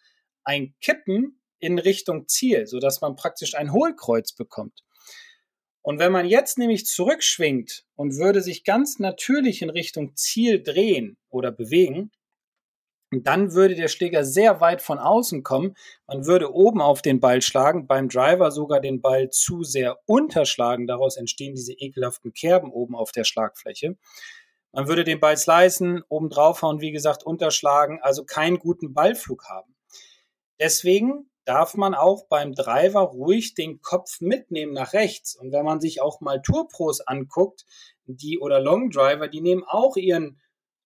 ein 0.45 0.73
Kippen 0.79 1.41
in 1.59 1.77
Richtung 1.77 2.29
Ziel, 2.29 2.67
sodass 2.67 3.01
man 3.01 3.17
praktisch 3.17 3.55
ein 3.55 3.73
Hohlkreuz 3.73 4.31
bekommt. 4.31 4.85
Und 5.81 5.99
wenn 5.99 6.13
man 6.13 6.25
jetzt 6.25 6.57
nämlich 6.57 6.85
zurückschwingt 6.85 7.83
und 7.95 8.15
würde 8.15 8.41
sich 8.41 8.63
ganz 8.63 8.99
natürlich 8.99 9.61
in 9.61 9.69
Richtung 9.69 10.15
Ziel 10.15 10.63
drehen 10.63 11.17
oder 11.29 11.51
bewegen, 11.51 12.11
dann 13.11 13.53
würde 13.53 13.75
der 13.75 13.87
Schläger 13.87 14.23
sehr 14.25 14.61
weit 14.61 14.81
von 14.81 14.99
außen 14.99 15.43
kommen. 15.43 15.75
Man 16.07 16.25
würde 16.25 16.53
oben 16.53 16.81
auf 16.81 17.01
den 17.01 17.19
Ball 17.19 17.41
schlagen, 17.41 17.87
beim 17.87 18.09
Driver 18.09 18.51
sogar 18.51 18.79
den 18.79 19.01
Ball 19.01 19.29
zu 19.29 19.63
sehr 19.63 19.99
unterschlagen. 20.05 20.87
Daraus 20.87 21.17
entstehen 21.17 21.55
diese 21.55 21.73
ekelhaften 21.73 22.33
Kerben 22.33 22.71
oben 22.71 22.95
auf 22.95 23.11
der 23.11 23.23
Schlagfläche. 23.23 23.97
Man 24.71 24.87
würde 24.87 25.05
den 25.05 25.19
Ball 25.19 25.37
slicen, 25.37 26.03
oben 26.09 26.29
draufhauen, 26.29 26.81
wie 26.81 26.91
gesagt, 26.91 27.25
unterschlagen, 27.25 27.99
also 28.01 28.25
keinen 28.25 28.59
guten 28.59 28.93
Ballflug 28.93 29.45
haben. 29.45 29.73
Deswegen 30.59 31.29
darf 31.45 31.75
man 31.75 31.93
auch 31.93 32.27
beim 32.27 32.53
Driver 32.53 33.01
ruhig 33.01 33.53
den 33.53 33.81
Kopf 33.81 34.19
mitnehmen 34.19 34.73
nach 34.73 34.93
rechts. 34.93 35.35
Und 35.35 35.51
wenn 35.51 35.63
man 35.63 35.79
sich 35.79 36.01
auch 36.01 36.19
mal 36.19 36.41
Tourpros 36.41 37.01
anguckt, 37.01 37.65
die 38.05 38.39
oder 38.39 38.59
Long 38.59 38.89
Driver, 38.89 39.27
die 39.27 39.41
nehmen 39.41 39.63
auch 39.63 39.95
ihren 39.95 40.39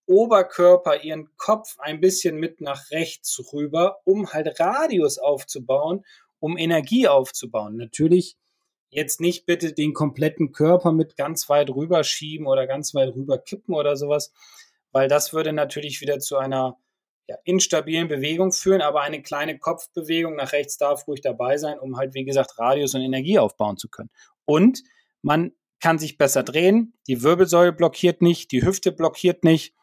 Oberkörper, 0.09 1.03
ihren 1.03 1.29
Kopf 1.37 1.77
ein 1.77 2.01
bisschen 2.01 2.37
mit 2.37 2.61
nach 2.61 2.89
rechts 2.89 3.39
rüber, 3.53 3.99
um 4.05 4.33
halt 4.33 4.59
Radius 4.59 5.19
aufzubauen, 5.19 6.03
um 6.39 6.57
Energie 6.57 7.07
aufzubauen. 7.07 7.77
Natürlich 7.77 8.35
jetzt 8.89 9.21
nicht 9.21 9.45
bitte 9.45 9.71
den 9.73 9.93
kompletten 9.93 10.51
Körper 10.51 10.91
mit 10.91 11.15
ganz 11.15 11.47
weit 11.47 11.69
rüber 11.69 12.03
schieben 12.03 12.47
oder 12.47 12.65
ganz 12.65 12.95
weit 12.95 13.13
rüber 13.15 13.37
kippen 13.37 13.75
oder 13.75 13.95
sowas, 13.95 14.33
weil 14.91 15.07
das 15.07 15.31
würde 15.31 15.53
natürlich 15.53 16.01
wieder 16.01 16.19
zu 16.19 16.37
einer 16.37 16.77
ja, 17.27 17.37
instabilen 17.43 18.07
Bewegung 18.07 18.51
führen, 18.51 18.81
aber 18.81 19.01
eine 19.01 19.21
kleine 19.21 19.59
Kopfbewegung 19.59 20.35
nach 20.35 20.51
rechts 20.51 20.77
darf 20.77 21.07
ruhig 21.07 21.21
dabei 21.21 21.57
sein, 21.57 21.77
um 21.77 21.97
halt, 21.97 22.15
wie 22.15 22.25
gesagt, 22.25 22.57
Radius 22.57 22.95
und 22.95 23.01
Energie 23.01 23.37
aufbauen 23.37 23.77
zu 23.77 23.89
können. 23.89 24.09
Und 24.45 24.81
man 25.21 25.51
kann 25.79 25.99
sich 25.99 26.17
besser 26.17 26.41
drehen, 26.41 26.93
die 27.07 27.21
Wirbelsäule 27.21 27.71
blockiert 27.71 28.23
nicht, 28.23 28.51
die 28.51 28.65
Hüfte 28.65 28.91
blockiert 28.91 29.43
nicht, 29.43 29.75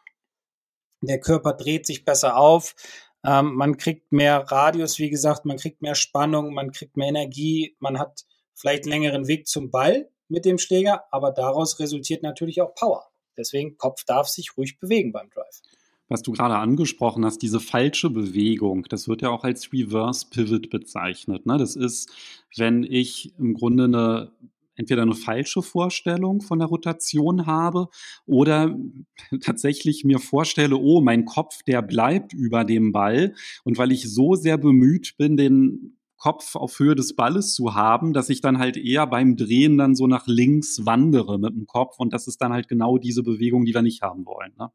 der 1.01 1.19
Körper 1.19 1.53
dreht 1.53 1.85
sich 1.85 2.05
besser 2.05 2.37
auf, 2.37 2.75
ähm, 3.23 3.55
man 3.55 3.77
kriegt 3.77 4.11
mehr 4.11 4.39
Radius, 4.39 4.99
wie 4.99 5.09
gesagt, 5.09 5.45
man 5.45 5.57
kriegt 5.57 5.81
mehr 5.81 5.95
Spannung, 5.95 6.53
man 6.53 6.71
kriegt 6.71 6.97
mehr 6.97 7.09
Energie, 7.09 7.75
man 7.79 7.99
hat 7.99 8.25
vielleicht 8.53 8.85
längeren 8.85 9.27
Weg 9.27 9.47
zum 9.47 9.69
Ball 9.69 10.09
mit 10.29 10.45
dem 10.45 10.57
Schläger, 10.57 11.03
aber 11.11 11.31
daraus 11.31 11.79
resultiert 11.79 12.23
natürlich 12.23 12.61
auch 12.61 12.73
Power. 12.75 13.07
Deswegen 13.37 13.77
Kopf 13.77 14.03
darf 14.05 14.27
sich 14.27 14.57
ruhig 14.57 14.79
bewegen 14.79 15.11
beim 15.11 15.29
Drive 15.29 15.61
was 16.09 16.21
du 16.21 16.31
gerade 16.31 16.55
angesprochen 16.55 17.25
hast, 17.25 17.41
diese 17.41 17.59
falsche 17.59 18.09
Bewegung, 18.09 18.85
das 18.89 19.07
wird 19.07 19.21
ja 19.21 19.29
auch 19.29 19.43
als 19.43 19.71
Reverse 19.73 20.27
Pivot 20.29 20.69
bezeichnet. 20.69 21.45
Ne? 21.45 21.57
Das 21.57 21.75
ist, 21.75 22.09
wenn 22.55 22.83
ich 22.83 23.33
im 23.37 23.53
Grunde 23.53 23.85
eine 23.85 24.31
entweder 24.77 25.01
eine 25.01 25.15
falsche 25.15 25.61
Vorstellung 25.61 26.41
von 26.41 26.59
der 26.59 26.69
Rotation 26.69 27.45
habe 27.45 27.89
oder 28.25 28.77
tatsächlich 29.41 30.05
mir 30.05 30.19
vorstelle, 30.19 30.77
oh, 30.77 31.01
mein 31.01 31.25
Kopf, 31.25 31.63
der 31.63 31.81
bleibt 31.81 32.33
über 32.33 32.63
dem 32.63 32.93
Ball. 32.93 33.33
Und 33.63 33.77
weil 33.77 33.91
ich 33.91 34.09
so 34.09 34.35
sehr 34.35 34.57
bemüht 34.57 35.15
bin, 35.17 35.35
den 35.35 35.97
Kopf 36.17 36.55
auf 36.55 36.79
Höhe 36.79 36.95
des 36.95 37.15
Balles 37.15 37.53
zu 37.53 37.75
haben, 37.75 38.13
dass 38.13 38.29
ich 38.29 38.41
dann 38.41 38.57
halt 38.57 38.77
eher 38.77 39.05
beim 39.05 39.35
Drehen 39.35 39.77
dann 39.77 39.95
so 39.95 40.07
nach 40.07 40.25
links 40.27 40.85
wandere 40.85 41.37
mit 41.37 41.53
dem 41.53 41.67
Kopf. 41.67 41.99
Und 41.99 42.13
das 42.13 42.27
ist 42.27 42.41
dann 42.41 42.53
halt 42.53 42.67
genau 42.67 42.97
diese 42.97 43.23
Bewegung, 43.23 43.65
die 43.65 43.73
wir 43.73 43.83
nicht 43.83 44.01
haben 44.01 44.25
wollen. 44.25 44.53
Ne? 44.57 44.71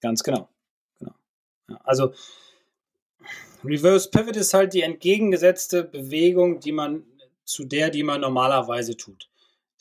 Ganz 0.00 0.22
genau. 0.22 0.48
Also 1.84 2.12
Reverse 3.64 4.10
Pivot 4.10 4.36
ist 4.36 4.54
halt 4.54 4.74
die 4.74 4.82
entgegengesetzte 4.82 5.84
Bewegung, 5.84 6.60
die 6.60 6.72
man 6.72 7.04
zu 7.44 7.64
der, 7.64 7.90
die 7.90 8.02
man 8.02 8.20
normalerweise 8.20 8.96
tut. 8.96 9.28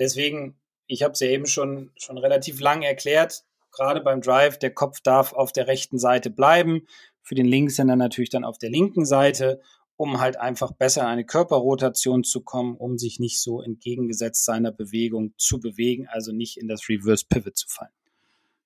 Deswegen, 0.01 0.57
ich 0.87 1.03
habe 1.03 1.13
es 1.13 1.21
ja 1.21 1.27
eben 1.27 1.45
schon, 1.45 1.91
schon 1.95 2.17
relativ 2.17 2.59
lang 2.59 2.81
erklärt, 2.81 3.45
gerade 3.71 4.01
beim 4.01 4.19
Drive, 4.19 4.59
der 4.59 4.73
Kopf 4.73 4.99
darf 4.99 5.31
auf 5.31 5.53
der 5.53 5.67
rechten 5.67 5.97
Seite 5.97 6.29
bleiben, 6.29 6.87
für 7.21 7.35
den 7.35 7.45
Linkshänder 7.45 7.95
natürlich 7.95 8.31
dann 8.31 8.43
auf 8.43 8.57
der 8.57 8.69
linken 8.69 9.05
Seite 9.05 9.61
um 10.01 10.19
halt 10.19 10.37
einfach 10.37 10.71
besser 10.71 11.01
in 11.01 11.07
eine 11.07 11.25
Körperrotation 11.25 12.23
zu 12.23 12.41
kommen, 12.41 12.75
um 12.75 12.97
sich 12.97 13.19
nicht 13.19 13.39
so 13.39 13.61
entgegengesetzt 13.61 14.45
seiner 14.45 14.71
Bewegung 14.71 15.35
zu 15.37 15.59
bewegen, 15.59 16.07
also 16.07 16.31
nicht 16.31 16.57
in 16.57 16.67
das 16.67 16.89
Reverse 16.89 17.23
Pivot 17.29 17.55
zu 17.55 17.67
fallen. 17.69 17.91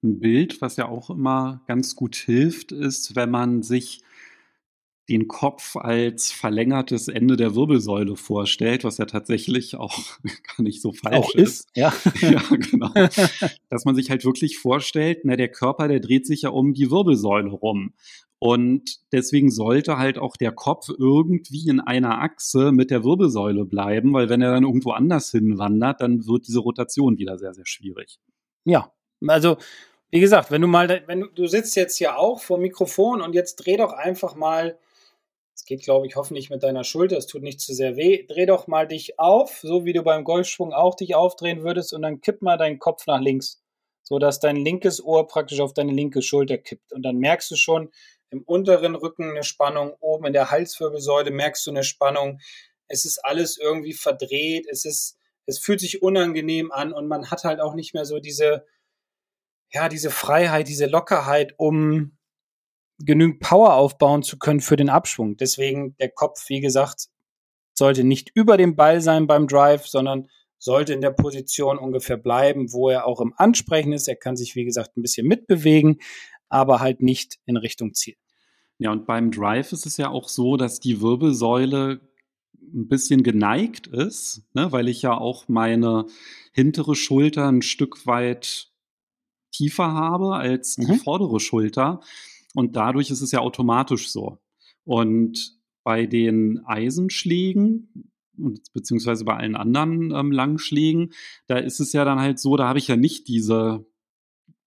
Ein 0.01 0.19
Bild, 0.19 0.61
was 0.61 0.77
ja 0.77 0.87
auch 0.87 1.09
immer 1.09 1.61
ganz 1.67 1.97
gut 1.97 2.15
hilft, 2.15 2.71
ist, 2.71 3.17
wenn 3.17 3.31
man 3.31 3.63
sich 3.63 4.01
den 5.09 5.27
Kopf 5.27 5.75
als 5.75 6.31
verlängertes 6.31 7.07
Ende 7.07 7.37
der 7.37 7.55
Wirbelsäule 7.55 8.15
vorstellt, 8.15 8.83
was 8.83 8.97
ja 8.97 9.05
tatsächlich 9.05 9.75
auch 9.75 9.97
gar 10.57 10.63
nicht 10.63 10.81
so 10.81 10.91
falsch 10.93 11.15
auch 11.15 11.35
ist. 11.35 11.59
ist. 11.59 11.69
Ja. 11.75 11.93
ja, 12.21 12.41
genau. 12.49 12.89
Dass 13.69 13.85
man 13.85 13.95
sich 13.95 14.09
halt 14.09 14.25
wirklich 14.25 14.57
vorstellt, 14.57 15.19
na, 15.23 15.35
der 15.35 15.49
Körper, 15.49 15.87
der 15.87 15.99
dreht 15.99 16.25
sich 16.25 16.43
ja 16.43 16.49
um 16.49 16.73
die 16.73 16.89
Wirbelsäule 16.89 17.51
rum. 17.51 17.93
Und 18.39 18.99
deswegen 19.11 19.49
sollte 19.49 19.97
halt 19.97 20.17
auch 20.17 20.35
der 20.35 20.51
Kopf 20.51 20.89
irgendwie 20.89 21.69
in 21.69 21.79
einer 21.79 22.21
Achse 22.21 22.71
mit 22.71 22.91
der 22.91 23.03
Wirbelsäule 23.03 23.65
bleiben, 23.65 24.13
weil 24.13 24.29
wenn 24.29 24.41
er 24.41 24.51
dann 24.51 24.63
irgendwo 24.63 24.91
anders 24.91 25.31
hinwandert, 25.31 26.01
dann 26.01 26.27
wird 26.27 26.47
diese 26.47 26.59
Rotation 26.59 27.17
wieder 27.17 27.37
sehr, 27.37 27.53
sehr 27.53 27.65
schwierig. 27.65 28.19
Ja, 28.65 28.91
also 29.25 29.57
wie 30.09 30.19
gesagt, 30.19 30.51
wenn 30.51 30.61
du 30.61 30.67
mal, 30.67 31.03
wenn 31.07 31.21
du, 31.21 31.27
du 31.27 31.47
sitzt 31.47 31.75
jetzt 31.75 31.97
hier 31.97 32.17
auch 32.17 32.41
vor 32.41 32.57
Mikrofon 32.57 33.21
und 33.21 33.33
jetzt 33.33 33.55
dreh 33.55 33.77
doch 33.77 33.93
einfach 33.93 34.35
mal 34.35 34.77
es 35.55 35.63
geht, 35.63 35.83
glaube 35.83 36.05
ich, 36.05 36.17
hoffentlich 36.17 36.49
mit 36.49 36.63
deiner 36.63 36.83
Schulter. 36.83 37.17
Es 37.17 37.27
tut 37.27 37.41
nicht 37.41 37.61
zu 37.61 37.73
sehr 37.73 37.95
weh. 37.95 38.25
Dreh 38.27 38.45
doch 38.45 38.67
mal 38.67 38.87
dich 38.87 39.17
auf, 39.19 39.59
so 39.61 39.85
wie 39.85 39.93
du 39.93 40.03
beim 40.03 40.25
Golfschwung 40.25 40.73
auch 40.73 40.95
dich 40.95 41.15
aufdrehen 41.15 41.63
würdest, 41.63 41.93
und 41.93 42.01
dann 42.01 42.19
kipp 42.19 42.41
mal 42.41 42.57
deinen 42.57 42.77
Kopf 42.77 43.07
nach 43.07 43.21
links, 43.21 43.63
so 44.03 44.19
dass 44.19 44.41
dein 44.41 44.57
linkes 44.57 45.01
Ohr 45.03 45.27
praktisch 45.27 45.61
auf 45.61 45.73
deine 45.73 45.93
linke 45.93 46.21
Schulter 46.21 46.57
kippt. 46.57 46.91
Und 46.91 47.03
dann 47.03 47.17
merkst 47.17 47.49
du 47.51 47.55
schon 47.55 47.89
im 48.31 48.43
unteren 48.43 48.95
Rücken 48.95 49.29
eine 49.29 49.43
Spannung, 49.43 49.93
oben 50.01 50.25
in 50.25 50.33
der 50.33 50.51
Halswirbelsäule 50.51 51.31
merkst 51.31 51.65
du 51.65 51.71
eine 51.71 51.83
Spannung. 51.83 52.41
Es 52.87 53.05
ist 53.05 53.23
alles 53.23 53.57
irgendwie 53.57 53.93
verdreht. 53.93 54.67
Es 54.69 54.83
ist, 54.83 55.17
es 55.45 55.59
fühlt 55.59 55.79
sich 55.79 56.01
unangenehm 56.01 56.71
an 56.73 56.91
und 56.91 57.07
man 57.07 57.31
hat 57.31 57.45
halt 57.45 57.61
auch 57.61 57.75
nicht 57.75 57.93
mehr 57.93 58.03
so 58.03 58.19
diese, 58.19 58.65
ja, 59.71 59.87
diese 59.87 60.11
Freiheit, 60.11 60.67
diese 60.67 60.87
Lockerheit, 60.87 61.53
um 61.57 62.14
genügend 62.99 63.39
Power 63.39 63.73
aufbauen 63.73 64.23
zu 64.23 64.37
können 64.37 64.61
für 64.61 64.75
den 64.75 64.89
Abschwung. 64.89 65.37
Deswegen 65.37 65.95
der 65.97 66.09
Kopf, 66.09 66.49
wie 66.49 66.61
gesagt, 66.61 67.07
sollte 67.73 68.03
nicht 68.03 68.31
über 68.33 68.57
dem 68.57 68.75
Ball 68.75 69.01
sein 69.01 69.27
beim 69.27 69.47
Drive, 69.47 69.87
sondern 69.87 70.27
sollte 70.57 70.93
in 70.93 71.01
der 71.01 71.11
Position 71.11 71.77
ungefähr 71.77 72.17
bleiben, 72.17 72.71
wo 72.71 72.89
er 72.89 73.05
auch 73.05 73.19
im 73.21 73.33
Ansprechen 73.35 73.93
ist. 73.93 74.07
Er 74.07 74.15
kann 74.15 74.37
sich, 74.37 74.55
wie 74.55 74.65
gesagt, 74.65 74.97
ein 74.97 75.01
bisschen 75.01 75.27
mitbewegen, 75.27 75.99
aber 76.49 76.79
halt 76.79 77.01
nicht 77.01 77.37
in 77.45 77.57
Richtung 77.57 77.93
Ziel. 77.93 78.15
Ja, 78.77 78.91
und 78.91 79.05
beim 79.05 79.31
Drive 79.31 79.71
ist 79.71 79.85
es 79.85 79.97
ja 79.97 80.09
auch 80.09 80.27
so, 80.27 80.57
dass 80.57 80.79
die 80.79 81.01
Wirbelsäule 81.01 82.01
ein 82.73 82.87
bisschen 82.87 83.23
geneigt 83.23 83.87
ist, 83.87 84.43
ne, 84.53 84.71
weil 84.71 84.89
ich 84.89 85.01
ja 85.01 85.15
auch 85.15 85.47
meine 85.47 86.05
hintere 86.51 86.95
Schulter 86.95 87.47
ein 87.47 87.61
Stück 87.61 88.05
weit 88.05 88.69
tiefer 89.51 89.93
habe 89.93 90.35
als 90.35 90.75
die 90.75 90.91
mhm. 90.91 90.95
vordere 90.95 91.39
Schulter. 91.39 92.01
Und 92.55 92.75
dadurch 92.75 93.11
ist 93.11 93.21
es 93.21 93.31
ja 93.31 93.39
automatisch 93.39 94.09
so. 94.09 94.39
Und 94.85 95.59
bei 95.83 96.05
den 96.05 96.65
Eisenschlägen, 96.65 98.11
beziehungsweise 98.73 99.25
bei 99.25 99.35
allen 99.35 99.55
anderen 99.55 100.11
ähm, 100.11 100.31
Langschlägen, 100.31 101.13
da 101.47 101.57
ist 101.57 101.79
es 101.79 101.93
ja 101.93 102.05
dann 102.05 102.19
halt 102.19 102.39
so, 102.39 102.57
da 102.57 102.67
habe 102.67 102.79
ich 102.79 102.87
ja 102.87 102.95
nicht 102.95 103.27
diese 103.27 103.85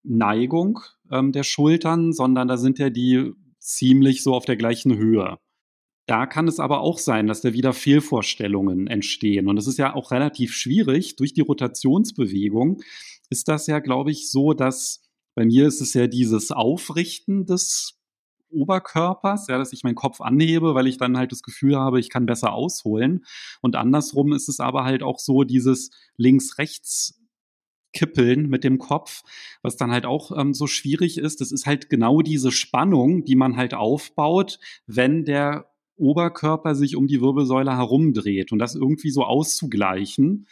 Neigung 0.02 0.80
ähm, 1.10 1.32
der 1.32 1.42
Schultern, 1.42 2.12
sondern 2.12 2.46
da 2.46 2.56
sind 2.56 2.78
ja 2.78 2.90
die 2.90 3.32
ziemlich 3.58 4.22
so 4.22 4.34
auf 4.34 4.44
der 4.44 4.56
gleichen 4.56 4.96
Höhe. 4.96 5.38
Da 6.06 6.26
kann 6.26 6.48
es 6.48 6.58
aber 6.58 6.80
auch 6.80 6.98
sein, 6.98 7.26
dass 7.26 7.42
da 7.42 7.52
wieder 7.52 7.74
Fehlvorstellungen 7.74 8.86
entstehen. 8.86 9.46
Und 9.46 9.58
es 9.58 9.66
ist 9.66 9.78
ja 9.78 9.94
auch 9.94 10.10
relativ 10.10 10.54
schwierig. 10.54 11.16
Durch 11.16 11.34
die 11.34 11.42
Rotationsbewegung 11.42 12.80
ist 13.28 13.48
das 13.48 13.66
ja, 13.66 13.80
glaube 13.80 14.10
ich, 14.10 14.30
so, 14.30 14.54
dass 14.54 15.02
bei 15.38 15.46
mir 15.46 15.68
ist 15.68 15.80
es 15.80 15.94
ja 15.94 16.08
dieses 16.08 16.50
Aufrichten 16.50 17.46
des 17.46 17.96
Oberkörpers, 18.50 19.46
ja, 19.46 19.56
dass 19.56 19.72
ich 19.72 19.84
meinen 19.84 19.94
Kopf 19.94 20.20
anhebe, 20.20 20.74
weil 20.74 20.88
ich 20.88 20.96
dann 20.96 21.16
halt 21.16 21.30
das 21.30 21.44
Gefühl 21.44 21.76
habe, 21.76 22.00
ich 22.00 22.10
kann 22.10 22.26
besser 22.26 22.52
ausholen. 22.52 23.24
Und 23.60 23.76
andersrum 23.76 24.32
ist 24.32 24.48
es 24.48 24.58
aber 24.58 24.82
halt 24.82 25.04
auch 25.04 25.20
so 25.20 25.44
dieses 25.44 25.92
links-rechts 26.16 27.22
Kippeln 27.92 28.48
mit 28.48 28.64
dem 28.64 28.78
Kopf, 28.78 29.22
was 29.62 29.76
dann 29.76 29.92
halt 29.92 30.06
auch 30.06 30.36
ähm, 30.36 30.54
so 30.54 30.66
schwierig 30.66 31.18
ist. 31.18 31.40
Das 31.40 31.52
ist 31.52 31.66
halt 31.66 31.88
genau 31.88 32.20
diese 32.20 32.50
Spannung, 32.50 33.24
die 33.24 33.36
man 33.36 33.56
halt 33.56 33.74
aufbaut, 33.74 34.58
wenn 34.88 35.24
der 35.24 35.70
Oberkörper 35.94 36.74
sich 36.74 36.96
um 36.96 37.06
die 37.06 37.20
Wirbelsäule 37.20 37.76
herumdreht 37.76 38.50
und 38.50 38.58
das 38.58 38.74
irgendwie 38.74 39.10
so 39.10 39.22
auszugleichen, 39.22 40.48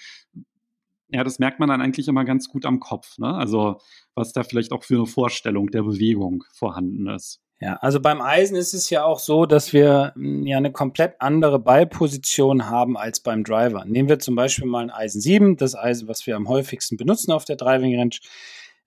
ja, 1.09 1.25
das 1.25 1.39
merkt 1.39 1.61
man 1.61 1.69
dann 1.69 1.81
eigentlich 1.81 2.09
immer 2.09 2.25
ganz 2.25 2.49
gut 2.49 2.67
am 2.67 2.81
Kopf. 2.81 3.19
Ne? 3.19 3.33
Also 3.33 3.79
was 4.15 4.33
da 4.33 4.43
vielleicht 4.43 4.73
auch 4.73 4.85
für 4.85 4.97
eine 4.97 5.07
Vorstellung 5.07 5.71
der 5.71 5.83
Bewegung 5.83 6.45
vorhanden 6.53 7.07
ist. 7.09 7.41
Ja, 7.59 7.77
also 7.77 8.01
beim 8.01 8.21
Eisen 8.21 8.55
ist 8.55 8.75
es 8.75 8.91
ja 8.91 9.05
auch 9.05 9.19
so, 9.19 9.47
dass 9.47 9.73
wir 9.73 10.13
hm, 10.15 10.47
ja 10.47 10.59
eine 10.59 10.73
komplett 10.73 11.15
andere 11.21 11.59
Ballposition 11.59 12.69
haben 12.69 12.99
als 12.99 13.21
beim 13.21 13.45
Driver. 13.45 13.85
Nehmen 13.87 14.09
wir 14.09 14.19
zum 14.19 14.35
Beispiel 14.35 14.67
mal 14.67 14.83
ein 14.83 14.91
Eisen 14.91 15.21
7, 15.21 15.57
das 15.57 15.75
Eisen, 15.75 16.07
was 16.07 16.27
wir 16.27 16.37
am 16.37 16.49
häufigsten 16.49 16.97
benutzen 16.99 17.33
auf 17.33 17.47
der 17.47 17.57
Driving 17.57 17.99
Range. 17.99 18.17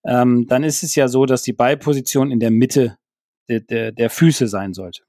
Ähm, 0.06 0.46
dann 0.48 0.64
ist 0.64 0.84
es 0.84 0.96
ja 0.96 1.08
so, 1.08 1.26
dass 1.26 1.42
die 1.42 1.54
Ballposition 1.54 2.32
in 2.32 2.40
der 2.40 2.52
Mitte 2.52 2.98
de, 3.50 3.60
de, 3.60 3.92
der 3.92 4.10
Füße 4.12 4.48
sein 4.48 4.74
sollte. 4.74 5.02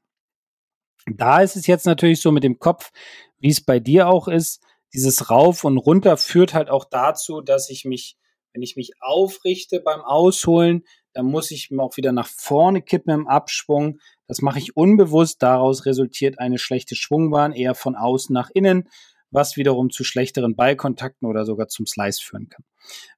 Da 1.07 1.43
ist 1.43 1.57
es 1.57 1.67
jetzt 1.67 1.87
natürlich 1.87 2.21
so 2.21 2.33
mit 2.33 2.45
dem 2.45 2.59
Kopf, 2.59 2.91
wie 3.39 3.51
es 3.51 3.61
bei 3.61 3.79
dir 3.79 4.09
auch 4.09 4.27
ist, 4.27 4.63
dieses 4.93 5.31
Rauf 5.31 5.65
und 5.65 5.79
Runter 5.79 6.17
führt 6.17 6.55
halt 6.55 6.71
auch 6.71 6.85
dazu, 6.85 7.41
dass 7.41 7.71
ich 7.71 7.85
mich, 7.85 8.17
wenn 8.53 8.63
ich 8.63 8.77
mich 8.77 8.93
aufrichte 9.01 9.81
beim 9.81 10.01
Ausholen, 10.01 10.85
dann 11.13 11.27
muss 11.27 11.51
ich 11.51 11.71
auch 11.79 11.97
wieder 11.97 12.13
nach 12.13 12.29
vorne 12.29 12.83
kippen 12.83 13.13
im 13.13 13.29
Abschwung. 13.29 13.99
Das 14.27 14.43
mache 14.43 14.59
ich 14.59 14.77
unbewusst. 14.77 15.43
Daraus 15.43 15.87
resultiert 15.87 16.39
eine 16.39 16.59
schlechte 16.59 16.95
Schwungbahn, 16.95 17.53
eher 17.53 17.75
von 17.75 17.97
außen 17.97 18.33
nach 18.33 18.51
innen, 18.53 18.89
was 19.31 19.57
wiederum 19.57 19.91
zu 19.91 20.05
schlechteren 20.05 20.57
Ballkontakten 20.57 21.29
oder 21.29 21.45
sogar 21.45 21.69
zum 21.69 21.87
Slice 21.87 22.21
führen 22.21 22.49
kann. 22.49 22.65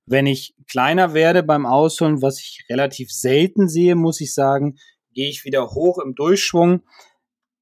Wenn 0.07 0.27
ich 0.27 0.55
kleiner 0.69 1.15
werde 1.15 1.43
beim 1.43 1.67
Ausholen, 1.67 2.23
was 2.23 2.41
ich 2.41 2.65
relativ 2.69 3.11
selten 3.13 3.69
sehe, 3.69 3.95
muss 3.95 4.21
ich 4.21 4.35
sagen, 4.35 4.79
gehe 5.13 5.29
ich 5.29 5.45
wieder 5.45 5.71
hoch 5.71 5.99
im 5.99 6.15
Durchschwung. 6.15 6.83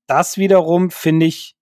Das 0.07 0.39
wiederum 0.39 0.91
finde 0.91 1.27
ich 1.27 1.57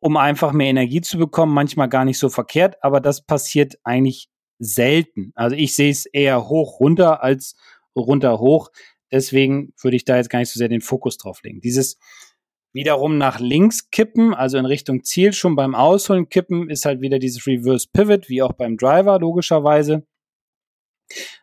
um 0.00 0.16
einfach 0.16 0.52
mehr 0.52 0.68
Energie 0.68 1.00
zu 1.00 1.18
bekommen. 1.18 1.54
Manchmal 1.54 1.88
gar 1.88 2.04
nicht 2.04 2.18
so 2.18 2.28
verkehrt, 2.28 2.76
aber 2.82 3.00
das 3.00 3.24
passiert 3.24 3.78
eigentlich 3.84 4.28
selten. 4.58 5.32
Also 5.34 5.56
ich 5.56 5.74
sehe 5.74 5.90
es 5.90 6.06
eher 6.06 6.48
hoch 6.48 6.80
runter 6.80 7.22
als 7.22 7.56
runter 7.94 8.38
hoch. 8.38 8.70
Deswegen 9.10 9.72
würde 9.80 9.96
ich 9.96 10.04
da 10.04 10.16
jetzt 10.16 10.30
gar 10.30 10.40
nicht 10.40 10.52
so 10.52 10.58
sehr 10.58 10.68
den 10.68 10.80
Fokus 10.80 11.16
drauf 11.16 11.42
legen. 11.42 11.60
Dieses 11.60 11.98
wiederum 12.72 13.16
nach 13.16 13.40
links 13.40 13.90
kippen, 13.90 14.34
also 14.34 14.58
in 14.58 14.66
Richtung 14.66 15.02
Ziel 15.02 15.32
schon 15.32 15.56
beim 15.56 15.74
Ausholen 15.74 16.28
kippen, 16.28 16.68
ist 16.68 16.84
halt 16.84 17.00
wieder 17.00 17.18
dieses 17.18 17.46
Reverse 17.46 17.88
Pivot, 17.90 18.28
wie 18.28 18.42
auch 18.42 18.52
beim 18.52 18.76
Driver 18.76 19.18
logischerweise, 19.18 20.06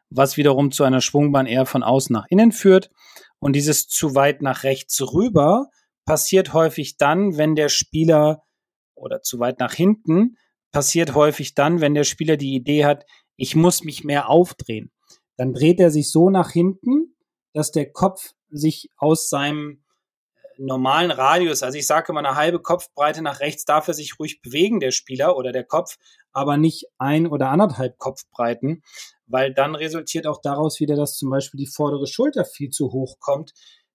was 0.10 0.38
wiederum 0.38 0.72
zu 0.72 0.83
einer 0.83 1.01
Schwungbahn 1.01 1.48
eher 1.48 1.65
von 1.65 1.81
außen 1.81 2.13
nach 2.13 2.27
innen 2.29 2.51
führt. 2.51 2.91
Und 3.39 3.53
dieses 3.55 3.88
zu 3.88 4.15
weit 4.15 4.41
nach 4.41 4.63
rechts 4.63 5.01
rüber 5.01 5.69
passiert 6.05 6.53
häufig 6.53 6.98
dann, 6.98 7.38
wenn 7.38 7.55
der 7.55 7.69
Spieler 7.69 8.43
oder 8.95 9.22
zu 9.22 9.39
weit 9.39 9.60
nach 9.60 9.74
hinten 9.74 10.38
passiert 10.72 11.13
häufig 11.13 11.53
dann, 11.53 11.81
wenn 11.81 11.93
der 11.93 12.03
Spieler 12.03 12.36
die 12.36 12.55
Idee 12.55 12.83
hat, 12.83 13.05
ich 13.38 13.55
muss 13.55 13.83
mich 13.83 14.03
mehr 14.03 14.29
aufdrehen. 14.29 14.91
Dann 15.38 15.53
dreht 15.53 15.79
er 15.79 15.91
sich 15.91 16.12
so 16.12 16.29
nach 16.29 16.51
hinten, 16.51 17.15
dass 17.53 17.72
der 17.72 17.91
Kopf 17.91 18.33
sich 18.50 18.89
aus 18.98 19.29
seinem 19.29 19.83
äh, 20.36 20.39
normalen 20.57 21.12
Radius, 21.12 21.63
also 21.63 21.77
ich 21.77 21.88
sage 21.88 22.12
immer 22.12 22.19
eine 22.19 22.36
halbe 22.36 22.60
Kopfbreite 22.60 23.22
nach 23.22 23.39
rechts, 23.39 23.65
darf 23.65 23.88
er 23.88 23.93
sich 23.93 24.19
ruhig 24.19 24.41
bewegen, 24.41 24.79
der 24.79 24.91
Spieler 24.91 25.38
oder 25.38 25.51
der 25.51 25.63
Kopf, 25.63 25.98
aber 26.31 26.57
nicht 26.57 26.86
ein 26.98 27.27
oder 27.27 27.50
anderthalb 27.50 27.98
Kopfbreiten, 27.98 28.83
weil 29.27 29.53
dann 29.53 29.75
resultiert 29.75 30.27
auch 30.27 30.41
daraus 30.41 30.79
wieder, 30.79 30.95
dass 30.95 31.17
zum 31.17 31.29
Beispiel 31.29 31.60
die 31.60 31.67
vordere 31.67 32.07
Schulter 32.07 32.45
viel 32.45 32.69
zu 32.69 32.91
hoch 32.91 33.19
kommt, 33.19 33.53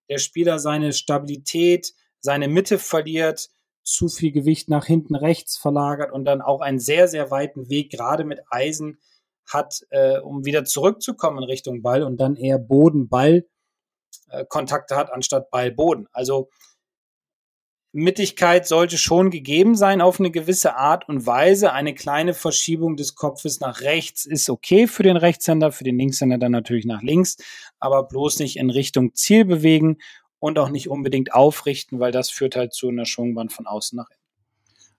der 0.09 0.17
Spieler 0.17 0.59
seine 0.59 0.93
Stabilität, 0.93 1.93
seine 2.19 2.47
Mitte 2.47 2.79
verliert, 2.79 3.49
zu 3.83 4.07
viel 4.07 4.31
Gewicht 4.31 4.69
nach 4.69 4.85
hinten 4.85 5.15
rechts 5.15 5.57
verlagert 5.57 6.11
und 6.11 6.25
dann 6.25 6.41
auch 6.41 6.61
einen 6.61 6.79
sehr, 6.79 7.07
sehr 7.07 7.29
weiten 7.31 7.69
Weg, 7.69 7.91
gerade 7.91 8.23
mit 8.23 8.41
Eisen, 8.49 8.99
hat, 9.47 9.81
äh, 9.89 10.19
um 10.19 10.45
wieder 10.45 10.63
zurückzukommen 10.63 11.39
in 11.39 11.45
Richtung 11.45 11.81
Ball 11.81 12.03
und 12.03 12.17
dann 12.17 12.35
eher 12.35 12.59
Boden-Ball-Kontakte 12.59 14.93
äh, 14.93 14.97
hat, 14.97 15.11
anstatt 15.11 15.49
Ball-Boden. 15.49 16.07
Also 16.11 16.49
Mittigkeit 17.91 18.67
sollte 18.67 18.99
schon 18.99 19.31
gegeben 19.31 19.75
sein 19.75 19.99
auf 20.01 20.19
eine 20.19 20.29
gewisse 20.29 20.75
Art 20.75 21.09
und 21.09 21.25
Weise. 21.25 21.73
Eine 21.73 21.95
kleine 21.95 22.35
Verschiebung 22.35 22.97
des 22.97 23.15
Kopfes 23.15 23.59
nach 23.59 23.81
rechts 23.81 24.25
ist 24.25 24.49
okay 24.49 24.85
für 24.85 25.01
den 25.01 25.17
Rechtshänder, 25.17 25.71
für 25.71 25.83
den 25.83 25.97
Linkshänder 25.97 26.37
dann 26.37 26.51
natürlich 26.51 26.85
nach 26.85 27.01
links, 27.01 27.37
aber 27.79 28.03
bloß 28.03 28.39
nicht 28.39 28.57
in 28.57 28.69
Richtung 28.69 29.15
Ziel 29.15 29.43
bewegen 29.43 29.97
und 30.37 30.59
auch 30.59 30.69
nicht 30.69 30.89
unbedingt 30.89 31.33
aufrichten, 31.33 31.99
weil 31.99 32.11
das 32.11 32.29
führt 32.29 32.55
halt 32.55 32.73
zu 32.73 32.89
einer 32.89 33.05
Schwungbahn 33.05 33.49
von 33.49 33.65
außen 33.65 33.97
nach 33.97 34.09
innen. 34.09 34.19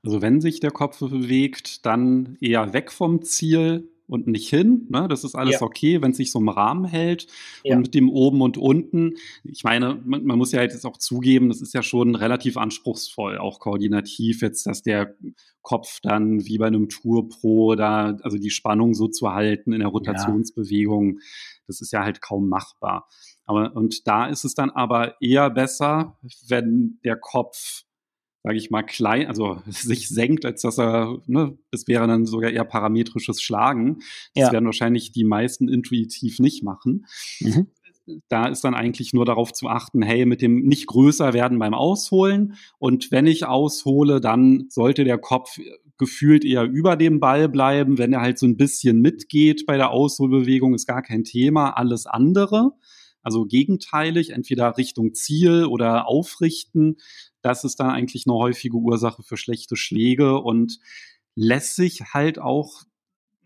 Also 0.02 0.22
wenn 0.22 0.40
sich 0.40 0.60
der 0.60 0.70
Kopf 0.70 0.98
bewegt, 0.98 1.84
dann 1.86 2.38
eher 2.40 2.72
weg 2.72 2.90
vom 2.90 3.22
Ziel 3.22 3.89
und 4.10 4.26
nicht 4.26 4.48
hin. 4.48 4.86
Ne? 4.90 5.06
Das 5.08 5.24
ist 5.24 5.34
alles 5.34 5.60
ja. 5.60 5.62
okay, 5.62 6.02
wenn 6.02 6.10
es 6.10 6.16
sich 6.16 6.32
so 6.32 6.40
im 6.40 6.48
Rahmen 6.48 6.84
hält. 6.84 7.26
Ja. 7.64 7.76
Und 7.76 7.82
mit 7.82 7.94
dem 7.94 8.10
oben 8.10 8.42
und 8.42 8.58
unten, 8.58 9.14
ich 9.44 9.64
meine, 9.64 10.00
man, 10.04 10.24
man, 10.24 10.38
muss 10.38 10.52
ja 10.52 10.62
jetzt 10.62 10.84
auch 10.84 10.96
zugeben, 10.96 11.48
das 11.48 11.60
ist 11.60 11.74
ja 11.74 11.82
schon 11.82 12.14
relativ 12.14 12.56
anspruchsvoll, 12.56 13.38
auch 13.38 13.60
koordinativ 13.60 14.42
jetzt, 14.42 14.66
dass 14.66 14.82
der 14.82 15.14
Kopf 15.62 16.00
dann 16.02 16.44
wie 16.44 16.58
bei 16.58 16.66
einem 16.66 16.88
Tour 16.88 17.28
Pro 17.28 17.74
da, 17.74 18.16
also 18.22 18.38
die 18.38 18.50
Spannung 18.50 18.94
so 18.94 19.08
zu 19.08 19.32
halten 19.32 19.72
in 19.72 19.80
der 19.80 19.88
Rotationsbewegung, 19.88 21.14
ja. 21.14 21.24
das 21.66 21.80
ist 21.80 21.92
ja 21.92 22.02
halt 22.02 22.20
kaum 22.20 22.48
machbar. 22.48 23.08
Aber, 23.44 23.74
und 23.76 24.06
da 24.06 24.26
ist 24.26 24.44
es 24.44 24.54
dann 24.54 24.70
aber 24.70 25.20
eher 25.20 25.50
besser, 25.50 26.18
wenn 26.48 26.98
der 27.04 27.16
Kopf 27.16 27.84
sage 28.42 28.56
ich 28.56 28.70
mal, 28.70 28.82
klein, 28.82 29.26
also 29.26 29.62
sich 29.68 30.08
senkt, 30.08 30.44
als 30.44 30.62
dass 30.62 30.78
er, 30.78 31.18
ne, 31.26 31.56
das 31.70 31.86
wäre 31.86 32.06
dann 32.06 32.26
sogar 32.26 32.50
eher 32.50 32.64
parametrisches 32.64 33.42
Schlagen. 33.42 33.98
Das 34.34 34.46
ja. 34.46 34.52
werden 34.52 34.66
wahrscheinlich 34.66 35.12
die 35.12 35.24
meisten 35.24 35.68
intuitiv 35.68 36.38
nicht 36.38 36.62
machen. 36.62 37.06
Mhm. 37.40 37.68
Da 38.28 38.46
ist 38.46 38.64
dann 38.64 38.74
eigentlich 38.74 39.12
nur 39.12 39.24
darauf 39.24 39.52
zu 39.52 39.68
achten, 39.68 40.02
hey, 40.02 40.26
mit 40.26 40.42
dem 40.42 40.62
nicht 40.64 40.86
größer 40.86 41.32
werden 41.32 41.58
beim 41.58 41.74
Ausholen. 41.74 42.54
Und 42.78 43.12
wenn 43.12 43.26
ich 43.26 43.46
aushole, 43.46 44.20
dann 44.20 44.66
sollte 44.68 45.04
der 45.04 45.18
Kopf 45.18 45.58
gefühlt 45.96 46.44
eher 46.44 46.64
über 46.64 46.96
dem 46.96 47.20
Ball 47.20 47.48
bleiben. 47.48 47.98
Wenn 47.98 48.12
er 48.12 48.22
halt 48.22 48.38
so 48.38 48.46
ein 48.46 48.56
bisschen 48.56 49.00
mitgeht 49.00 49.64
bei 49.66 49.76
der 49.76 49.90
Ausholbewegung, 49.90 50.74
ist 50.74 50.86
gar 50.86 51.02
kein 51.02 51.24
Thema. 51.24 51.70
Alles 51.76 52.06
andere, 52.06 52.72
also 53.22 53.44
gegenteilig, 53.44 54.30
entweder 54.30 54.76
Richtung 54.76 55.14
Ziel 55.14 55.66
oder 55.66 56.08
aufrichten, 56.08 56.96
das 57.42 57.64
ist 57.64 57.80
dann 57.80 57.90
eigentlich 57.90 58.26
eine 58.26 58.34
häufige 58.34 58.76
Ursache 58.76 59.22
für 59.22 59.36
schlechte 59.36 59.76
Schläge 59.76 60.38
und 60.40 60.78
lässt 61.34 61.76
sich 61.76 62.12
halt 62.12 62.38
auch 62.38 62.82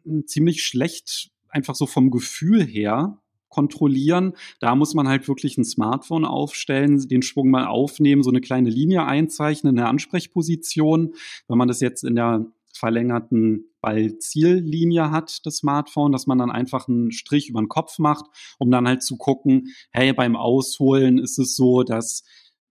hm, 0.04 0.26
ziemlich 0.26 0.64
schlecht 0.64 1.30
einfach 1.48 1.74
so 1.74 1.86
vom 1.86 2.10
Gefühl 2.10 2.64
her 2.64 3.18
kontrollieren. 3.48 4.32
Da 4.58 4.74
muss 4.74 4.94
man 4.94 5.06
halt 5.06 5.28
wirklich 5.28 5.56
ein 5.56 5.64
Smartphone 5.64 6.24
aufstellen, 6.24 7.06
den 7.06 7.22
Schwung 7.22 7.50
mal 7.50 7.66
aufnehmen, 7.66 8.24
so 8.24 8.30
eine 8.30 8.40
kleine 8.40 8.68
Linie 8.68 9.04
einzeichnen, 9.04 9.78
eine 9.78 9.88
Ansprechposition. 9.88 11.14
Wenn 11.46 11.58
man 11.58 11.68
das 11.68 11.80
jetzt 11.80 12.02
in 12.02 12.16
der 12.16 12.46
verlängerten 12.76 13.66
Ball-Ziellinie 13.80 15.12
hat, 15.12 15.46
das 15.46 15.58
Smartphone, 15.58 16.10
dass 16.10 16.26
man 16.26 16.38
dann 16.38 16.50
einfach 16.50 16.88
einen 16.88 17.12
Strich 17.12 17.48
über 17.48 17.62
den 17.62 17.68
Kopf 17.68 18.00
macht, 18.00 18.24
um 18.58 18.72
dann 18.72 18.88
halt 18.88 19.04
zu 19.04 19.16
gucken, 19.16 19.68
hey, 19.90 20.12
beim 20.12 20.34
Ausholen 20.34 21.18
ist 21.18 21.38
es 21.38 21.54
so, 21.54 21.84
dass 21.84 22.24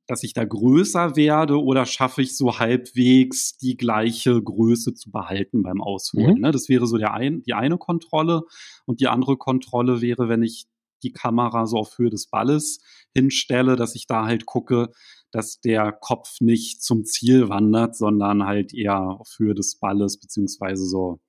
dass 0.08 0.24
ich 0.24 0.34
da 0.34 0.44
größer 0.44 1.16
werde 1.16 1.62
oder 1.62 1.86
schaffe 1.86 2.22
ich 2.22 2.36
so 2.36 2.60
halbwegs 2.60 3.58
die 3.58 3.78
gleiche 3.78 4.42
Größe 4.42 4.94
zu 4.94 5.12
behalten 5.12 5.64
beim 5.64 5.82
Ausholen? 5.82 6.36
Mhm. 6.36 6.42
Ne? 6.42 6.52
Das 6.52 6.68
wäre 6.70 6.88
so 6.88 6.98
der 6.98 7.14
ein, 7.14 7.42
die 7.44 7.54
eine 7.54 7.78
Kontrolle. 7.78 8.44
Und 8.86 9.00
die 9.00 9.08
andere 9.08 9.38
Kontrolle 9.38 10.02
wäre, 10.02 10.28
wenn 10.28 10.44
ich 10.44 10.66
die 11.04 11.14
Kamera 11.14 11.66
so 11.66 11.78
auf 11.78 11.98
Höhe 11.98 12.10
des 12.10 12.28
Balles 12.28 12.82
hinstelle, 13.14 13.76
dass 13.76 13.96
ich 13.96 14.08
da 14.08 14.26
halt 14.26 14.46
gucke, 14.46 14.92
dass 15.32 15.60
der 15.60 15.92
Kopf 15.92 16.40
nicht 16.42 16.84
zum 16.84 17.06
Ziel 17.06 17.50
wandert, 17.50 17.96
sondern 17.96 18.46
halt 18.46 18.74
eher 18.74 19.00
auf 19.00 19.36
Höhe 19.38 19.56
des 19.56 19.80
Balles 19.80 20.20
beziehungsweise 20.20 20.86
so 20.86 21.20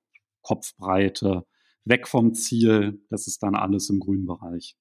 Kopfbreite 0.42 1.46
weg 1.84 2.08
vom 2.08 2.34
Ziel. 2.34 3.02
Das 3.08 3.26
ist 3.26 3.42
dann 3.42 3.54
alles 3.54 3.88
im 3.90 4.00
grünen 4.00 4.26
Bereich. 4.26 4.76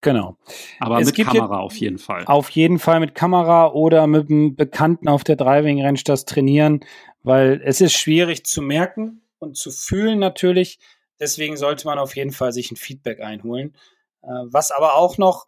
Genau. 0.00 0.36
Aber 0.78 1.00
es 1.00 1.06
mit 1.06 1.26
Kamera 1.26 1.58
auf 1.58 1.76
jeden 1.76 1.98
Fall. 1.98 2.24
Auf 2.26 2.50
jeden 2.50 2.78
Fall 2.78 3.00
mit 3.00 3.14
Kamera 3.14 3.72
oder 3.72 4.06
mit 4.06 4.30
einem 4.30 4.54
Bekannten 4.54 5.08
auf 5.08 5.24
der 5.24 5.36
Driving 5.36 5.82
Range 5.82 6.00
das 6.04 6.24
trainieren, 6.24 6.84
weil 7.22 7.60
es 7.64 7.80
ist 7.80 7.94
schwierig 7.94 8.44
zu 8.46 8.62
merken 8.62 9.22
und 9.38 9.56
zu 9.56 9.70
fühlen 9.70 10.18
natürlich. 10.18 10.78
Deswegen 11.18 11.56
sollte 11.56 11.86
man 11.86 11.98
auf 11.98 12.14
jeden 12.14 12.32
Fall 12.32 12.52
sich 12.52 12.70
ein 12.70 12.76
Feedback 12.76 13.20
einholen. 13.20 13.74
Äh, 14.22 14.28
was 14.50 14.70
aber 14.70 14.96
auch 14.96 15.18
noch 15.18 15.46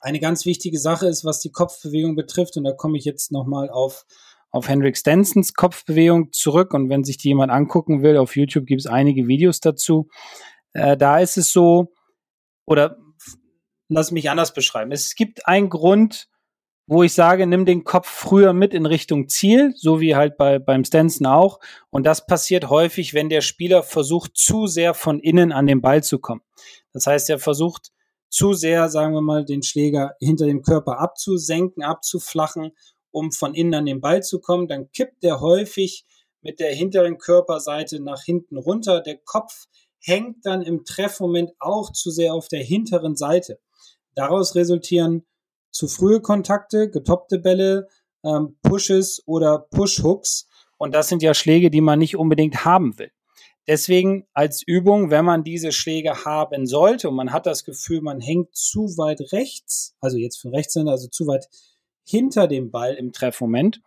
eine 0.00 0.20
ganz 0.20 0.44
wichtige 0.44 0.78
Sache 0.78 1.06
ist, 1.06 1.24
was 1.24 1.40
die 1.40 1.50
Kopfbewegung 1.50 2.14
betrifft, 2.14 2.58
und 2.58 2.64
da 2.64 2.72
komme 2.72 2.98
ich 2.98 3.06
jetzt 3.06 3.32
nochmal 3.32 3.70
auf, 3.70 4.04
auf 4.50 4.68
Henrik 4.68 4.98
Stensons 4.98 5.54
Kopfbewegung 5.54 6.30
zurück. 6.32 6.74
Und 6.74 6.90
wenn 6.90 7.04
sich 7.04 7.16
die 7.16 7.28
jemand 7.28 7.50
angucken 7.50 8.02
will, 8.02 8.18
auf 8.18 8.36
YouTube 8.36 8.66
gibt 8.66 8.82
es 8.82 8.86
einige 8.86 9.26
Videos 9.26 9.60
dazu. 9.60 10.08
Äh, 10.74 10.98
da 10.98 11.20
ist 11.20 11.38
es 11.38 11.52
so, 11.52 11.92
oder 12.66 12.98
lass 13.88 14.10
mich 14.10 14.30
anders 14.30 14.54
beschreiben. 14.54 14.92
Es 14.92 15.14
gibt 15.14 15.46
einen 15.46 15.68
Grund, 15.68 16.28
wo 16.86 17.02
ich 17.02 17.14
sage, 17.14 17.46
nimm 17.46 17.64
den 17.64 17.84
Kopf 17.84 18.08
früher 18.08 18.52
mit 18.52 18.74
in 18.74 18.84
Richtung 18.84 19.28
Ziel, 19.28 19.72
so 19.76 20.00
wie 20.00 20.14
halt 20.14 20.36
bei, 20.36 20.58
beim 20.58 20.84
Stanson 20.84 21.26
auch. 21.26 21.60
Und 21.90 22.04
das 22.04 22.26
passiert 22.26 22.68
häufig, 22.68 23.14
wenn 23.14 23.30
der 23.30 23.40
Spieler 23.40 23.82
versucht, 23.82 24.36
zu 24.36 24.66
sehr 24.66 24.92
von 24.92 25.18
innen 25.18 25.52
an 25.52 25.66
den 25.66 25.80
Ball 25.80 26.02
zu 26.02 26.18
kommen. 26.18 26.42
Das 26.92 27.06
heißt, 27.06 27.30
er 27.30 27.38
versucht 27.38 27.90
zu 28.28 28.52
sehr, 28.52 28.88
sagen 28.88 29.14
wir 29.14 29.22
mal, 29.22 29.44
den 29.44 29.62
Schläger 29.62 30.14
hinter 30.20 30.46
dem 30.46 30.62
Körper 30.62 30.98
abzusenken, 30.98 31.82
abzuflachen, 31.82 32.72
um 33.10 33.32
von 33.32 33.54
innen 33.54 33.74
an 33.74 33.86
den 33.86 34.00
Ball 34.00 34.22
zu 34.22 34.40
kommen. 34.40 34.68
Dann 34.68 34.90
kippt 34.90 35.24
er 35.24 35.40
häufig 35.40 36.04
mit 36.42 36.60
der 36.60 36.74
hinteren 36.74 37.16
Körperseite 37.16 38.00
nach 38.00 38.22
hinten 38.22 38.58
runter. 38.58 39.00
Der 39.00 39.16
Kopf 39.16 39.66
hängt 40.00 40.44
dann 40.44 40.62
im 40.62 40.84
Treffmoment 40.84 41.52
auch 41.58 41.92
zu 41.92 42.10
sehr 42.10 42.34
auf 42.34 42.48
der 42.48 42.62
hinteren 42.62 43.16
Seite. 43.16 43.58
Daraus 44.14 44.54
resultieren 44.54 45.24
zu 45.70 45.88
frühe 45.88 46.20
Kontakte, 46.20 46.90
getoppte 46.90 47.38
Bälle, 47.38 47.88
ähm, 48.24 48.56
Pushes 48.62 49.22
oder 49.26 49.66
Push-Hooks. 49.70 50.48
Und 50.78 50.94
das 50.94 51.08
sind 51.08 51.22
ja 51.22 51.34
Schläge, 51.34 51.70
die 51.70 51.80
man 51.80 51.98
nicht 51.98 52.16
unbedingt 52.16 52.64
haben 52.64 52.98
will. 52.98 53.10
Deswegen 53.66 54.26
als 54.34 54.62
Übung, 54.62 55.10
wenn 55.10 55.24
man 55.24 55.42
diese 55.42 55.72
Schläge 55.72 56.24
haben 56.24 56.66
sollte 56.66 57.08
und 57.08 57.14
man 57.14 57.32
hat 57.32 57.46
das 57.46 57.64
Gefühl, 57.64 58.02
man 58.02 58.20
hängt 58.20 58.54
zu 58.54 58.98
weit 58.98 59.32
rechts, 59.32 59.96
also 60.00 60.18
jetzt 60.18 60.36
von 60.36 60.54
rechts, 60.54 60.76
also 60.76 61.08
zu 61.08 61.26
weit 61.26 61.48
hinter 62.06 62.46
dem 62.46 62.70
Ball 62.70 62.94
im 62.94 63.12
Treffmoment, 63.12 63.80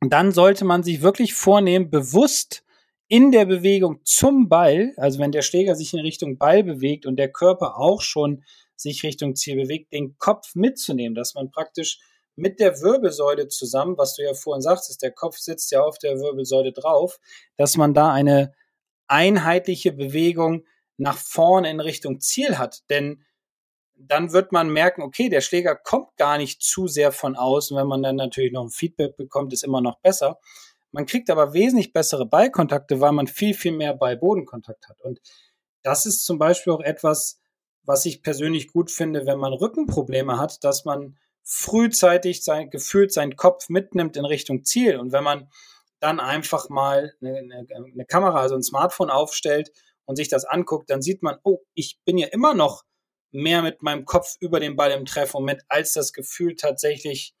dann 0.00 0.32
sollte 0.32 0.64
man 0.64 0.82
sich 0.82 1.02
wirklich 1.02 1.34
vornehmen, 1.34 1.90
bewusst 1.90 2.64
in 3.08 3.30
der 3.30 3.44
Bewegung 3.44 4.00
zum 4.04 4.48
Ball, 4.48 4.94
also 4.96 5.18
wenn 5.18 5.32
der 5.32 5.42
Schläger 5.42 5.74
sich 5.74 5.92
in 5.92 6.00
Richtung 6.00 6.38
Ball 6.38 6.64
bewegt 6.64 7.04
und 7.04 7.16
der 7.16 7.30
Körper 7.30 7.76
auch 7.76 8.00
schon 8.00 8.42
sich 8.82 9.02
Richtung 9.02 9.34
Ziel 9.34 9.56
bewegt, 9.56 9.92
den 9.92 10.16
Kopf 10.18 10.54
mitzunehmen, 10.54 11.14
dass 11.14 11.34
man 11.34 11.50
praktisch 11.50 11.98
mit 12.34 12.60
der 12.60 12.80
Wirbelsäule 12.80 13.48
zusammen, 13.48 13.98
was 13.98 14.14
du 14.16 14.22
ja 14.22 14.34
vorhin 14.34 14.62
sagtest, 14.62 15.02
der 15.02 15.12
Kopf 15.12 15.38
sitzt 15.38 15.70
ja 15.70 15.82
auf 15.82 15.98
der 15.98 16.18
Wirbelsäule 16.18 16.72
drauf, 16.72 17.18
dass 17.56 17.76
man 17.76 17.94
da 17.94 18.12
eine 18.12 18.54
einheitliche 19.06 19.92
Bewegung 19.92 20.64
nach 20.96 21.18
vorne 21.18 21.70
in 21.70 21.80
Richtung 21.80 22.20
Ziel 22.20 22.58
hat. 22.58 22.88
Denn 22.88 23.24
dann 23.94 24.32
wird 24.32 24.52
man 24.52 24.70
merken, 24.70 25.02
okay, 25.02 25.28
der 25.28 25.40
Schläger 25.40 25.76
kommt 25.76 26.16
gar 26.16 26.38
nicht 26.38 26.62
zu 26.62 26.88
sehr 26.88 27.12
von 27.12 27.36
außen. 27.36 27.76
Wenn 27.76 27.86
man 27.86 28.02
dann 28.02 28.16
natürlich 28.16 28.52
noch 28.52 28.64
ein 28.64 28.70
Feedback 28.70 29.16
bekommt, 29.16 29.52
ist 29.52 29.64
immer 29.64 29.80
noch 29.80 30.00
besser. 30.00 30.38
Man 30.90 31.06
kriegt 31.06 31.30
aber 31.30 31.54
wesentlich 31.54 31.92
bessere 31.92 32.26
Ballkontakte, 32.26 33.00
weil 33.00 33.12
man 33.12 33.26
viel, 33.26 33.54
viel 33.54 33.72
mehr 33.72 33.94
Ball-Bodenkontakt 33.94 34.88
hat. 34.88 35.00
Und 35.00 35.20
das 35.82 36.06
ist 36.06 36.24
zum 36.24 36.38
Beispiel 36.38 36.72
auch 36.72 36.80
etwas, 36.80 37.40
was 37.84 38.06
ich 38.06 38.22
persönlich 38.22 38.68
gut 38.68 38.90
finde, 38.90 39.26
wenn 39.26 39.38
man 39.38 39.52
Rückenprobleme 39.52 40.38
hat, 40.38 40.62
dass 40.64 40.84
man 40.84 41.16
frühzeitig 41.42 42.44
sein, 42.44 42.70
gefühlt 42.70 43.12
seinen 43.12 43.36
Kopf 43.36 43.68
mitnimmt 43.68 44.16
in 44.16 44.24
Richtung 44.24 44.64
Ziel. 44.64 44.98
Und 44.98 45.12
wenn 45.12 45.24
man 45.24 45.48
dann 46.00 46.20
einfach 46.20 46.68
mal 46.68 47.14
eine, 47.20 47.38
eine, 47.38 47.66
eine 47.70 48.04
Kamera, 48.04 48.40
also 48.40 48.54
ein 48.54 48.62
Smartphone 48.62 49.10
aufstellt 49.10 49.72
und 50.04 50.16
sich 50.16 50.28
das 50.28 50.44
anguckt, 50.44 50.90
dann 50.90 51.02
sieht 51.02 51.22
man, 51.22 51.36
oh, 51.42 51.58
ich 51.74 51.98
bin 52.04 52.18
ja 52.18 52.28
immer 52.28 52.54
noch 52.54 52.84
mehr 53.32 53.62
mit 53.62 53.82
meinem 53.82 54.04
Kopf 54.04 54.36
über 54.40 54.60
den 54.60 54.76
Ball 54.76 54.90
im 54.92 55.04
Treffmoment, 55.04 55.62
als 55.68 55.94
das 55.94 56.12
Gefühl 56.12 56.54
tatsächlich 56.54 57.34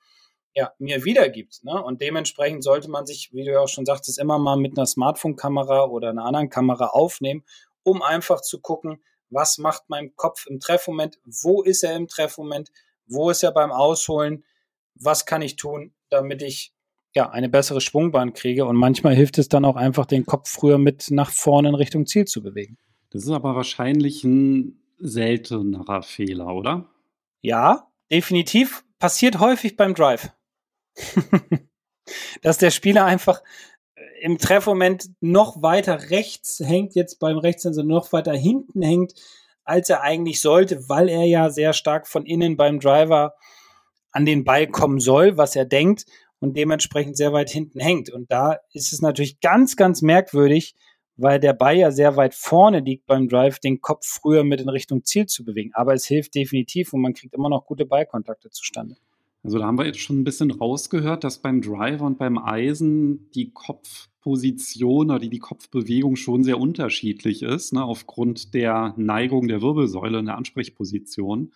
ja, 0.54 0.72
mir 0.78 1.04
wiedergibt. 1.04 1.64
Ne? 1.64 1.82
Und 1.82 2.00
dementsprechend 2.00 2.64
sollte 2.64 2.90
man 2.90 3.06
sich, 3.06 3.30
wie 3.32 3.44
du 3.44 3.52
ja 3.52 3.60
auch 3.60 3.68
schon 3.68 3.86
sagtest, 3.86 4.18
immer 4.18 4.38
mal 4.38 4.56
mit 4.56 4.76
einer 4.76 4.86
Smartphone-Kamera 4.86 5.84
oder 5.84 6.10
einer 6.10 6.24
anderen 6.24 6.50
Kamera 6.50 6.88
aufnehmen, 6.88 7.44
um 7.82 8.02
einfach 8.02 8.40
zu 8.40 8.60
gucken, 8.60 9.02
was 9.32 9.58
macht 9.58 9.84
mein 9.88 10.14
Kopf 10.14 10.46
im 10.46 10.60
Treffmoment, 10.60 11.18
wo 11.24 11.62
ist 11.62 11.82
er 11.82 11.96
im 11.96 12.06
Treffmoment, 12.06 12.70
wo 13.06 13.30
ist 13.30 13.42
er 13.42 13.52
beim 13.52 13.72
Ausholen, 13.72 14.44
was 14.94 15.26
kann 15.26 15.42
ich 15.42 15.56
tun, 15.56 15.92
damit 16.10 16.42
ich 16.42 16.72
ja 17.14 17.30
eine 17.30 17.48
bessere 17.48 17.80
Schwungbahn 17.80 18.34
kriege. 18.34 18.64
Und 18.66 18.76
manchmal 18.76 19.14
hilft 19.14 19.38
es 19.38 19.48
dann 19.48 19.64
auch 19.64 19.76
einfach, 19.76 20.06
den 20.06 20.26
Kopf 20.26 20.48
früher 20.48 20.78
mit 20.78 21.10
nach 21.10 21.30
vorne 21.30 21.68
in 21.70 21.74
Richtung 21.74 22.06
Ziel 22.06 22.26
zu 22.26 22.42
bewegen. 22.42 22.78
Das 23.10 23.24
ist 23.24 23.30
aber 23.30 23.54
wahrscheinlich 23.54 24.24
ein 24.24 24.80
seltenerer 24.98 26.02
Fehler, 26.02 26.54
oder? 26.54 26.88
Ja, 27.40 27.90
definitiv. 28.10 28.84
Passiert 28.98 29.40
häufig 29.40 29.76
beim 29.76 29.94
Drive. 29.94 30.30
Dass 32.42 32.58
der 32.58 32.70
Spieler 32.70 33.04
einfach 33.04 33.42
im 34.22 34.38
Treffmoment 34.38 35.10
noch 35.20 35.62
weiter 35.62 36.10
rechts 36.10 36.60
hängt, 36.60 36.94
jetzt 36.94 37.18
beim 37.18 37.38
Rechtshänder 37.38 37.82
noch 37.82 38.12
weiter 38.12 38.32
hinten 38.32 38.80
hängt, 38.80 39.14
als 39.64 39.90
er 39.90 40.02
eigentlich 40.02 40.40
sollte, 40.40 40.88
weil 40.88 41.08
er 41.08 41.24
ja 41.24 41.50
sehr 41.50 41.72
stark 41.72 42.06
von 42.06 42.24
innen 42.24 42.56
beim 42.56 42.78
Driver 42.78 43.34
an 44.12 44.24
den 44.24 44.44
Ball 44.44 44.68
kommen 44.68 45.00
soll, 45.00 45.38
was 45.38 45.56
er 45.56 45.64
denkt 45.64 46.06
und 46.38 46.56
dementsprechend 46.56 47.16
sehr 47.16 47.32
weit 47.32 47.50
hinten 47.50 47.80
hängt. 47.80 48.10
Und 48.10 48.30
da 48.30 48.60
ist 48.72 48.92
es 48.92 49.02
natürlich 49.02 49.40
ganz, 49.40 49.74
ganz 49.74 50.02
merkwürdig, 50.02 50.76
weil 51.16 51.40
der 51.40 51.52
Ball 51.52 51.76
ja 51.76 51.90
sehr 51.90 52.16
weit 52.16 52.34
vorne 52.34 52.78
liegt 52.78 53.06
beim 53.06 53.28
Drive, 53.28 53.58
den 53.58 53.80
Kopf 53.80 54.06
früher 54.06 54.44
mit 54.44 54.60
in 54.60 54.68
Richtung 54.68 55.04
Ziel 55.04 55.26
zu 55.26 55.44
bewegen. 55.44 55.72
Aber 55.74 55.94
es 55.94 56.06
hilft 56.06 56.36
definitiv 56.36 56.92
und 56.92 57.00
man 57.00 57.14
kriegt 57.14 57.34
immer 57.34 57.48
noch 57.48 57.66
gute 57.66 57.86
Ballkontakte 57.86 58.50
zustande. 58.50 58.94
Also 59.42 59.58
da 59.58 59.66
haben 59.66 59.78
wir 59.78 59.86
jetzt 59.86 59.98
schon 59.98 60.20
ein 60.20 60.24
bisschen 60.24 60.52
rausgehört, 60.52 61.24
dass 61.24 61.42
beim 61.42 61.62
Driver 61.62 62.06
und 62.06 62.18
beim 62.18 62.38
Eisen 62.38 63.28
die 63.32 63.50
Kopfposition 63.50 65.10
oder 65.10 65.18
die, 65.18 65.38
Kopfbewegung 65.40 66.14
schon 66.14 66.44
sehr 66.44 66.60
unterschiedlich 66.60 67.42
ist, 67.42 67.72
ne, 67.72 67.82
aufgrund 67.82 68.54
der 68.54 68.94
Neigung 68.96 69.48
der 69.48 69.60
Wirbelsäule 69.60 70.20
in 70.20 70.26
der 70.26 70.36
Ansprechposition. 70.36 71.52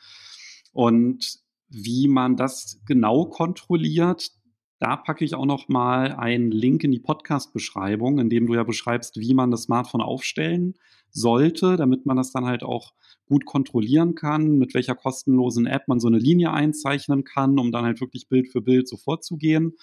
Und 0.72 1.38
wie 1.68 2.09
man 2.09 2.37
das 2.37 2.81
genau 2.87 3.27
kontrolliert, 3.27 4.33
da 4.79 4.96
packe 4.96 5.25
ich 5.25 5.35
auch 5.35 5.46
noch 5.46 5.68
mal 5.68 6.12
einen 6.12 6.51
Link 6.51 6.85
in 6.85 6.92
die 6.92 7.01
Podcast-Beschreibung, 7.01 8.18
in 8.18 8.29
dem 8.29 8.46
du 8.46 8.55
ja 8.55 8.64
beschreibst, 8.64 9.18
wie 9.18 9.33
man 9.33 9.51
das 9.51 9.62
Smartphone 9.62 10.03
aufstellen 10.03 10.75
sollte, 11.11 11.77
damit 11.77 12.05
man 12.05 12.16
das 12.16 12.33
dann 12.33 12.44
halt 12.44 12.62
auch 12.62 12.92
gut 13.26 13.44
kontrollieren 13.44 14.14
kann, 14.14 14.58
mit 14.58 14.74
welcher 14.74 14.94
kostenlosen 14.94 15.66
App 15.66 15.88
man 15.88 16.00
so 16.00 16.08
eine 16.08 16.18
Linie 16.18 16.52
einzeichnen 16.52 17.24
kann, 17.24 17.58
um 17.58 17.72
dann 17.72 17.84
halt 17.84 18.00
wirklich 18.00 18.28
Bild 18.28 18.48
für 18.48 18.62
Bild 18.62 18.88
so 18.88 18.96
vorzugehen. 18.96 19.76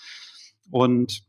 Und 0.71 1.23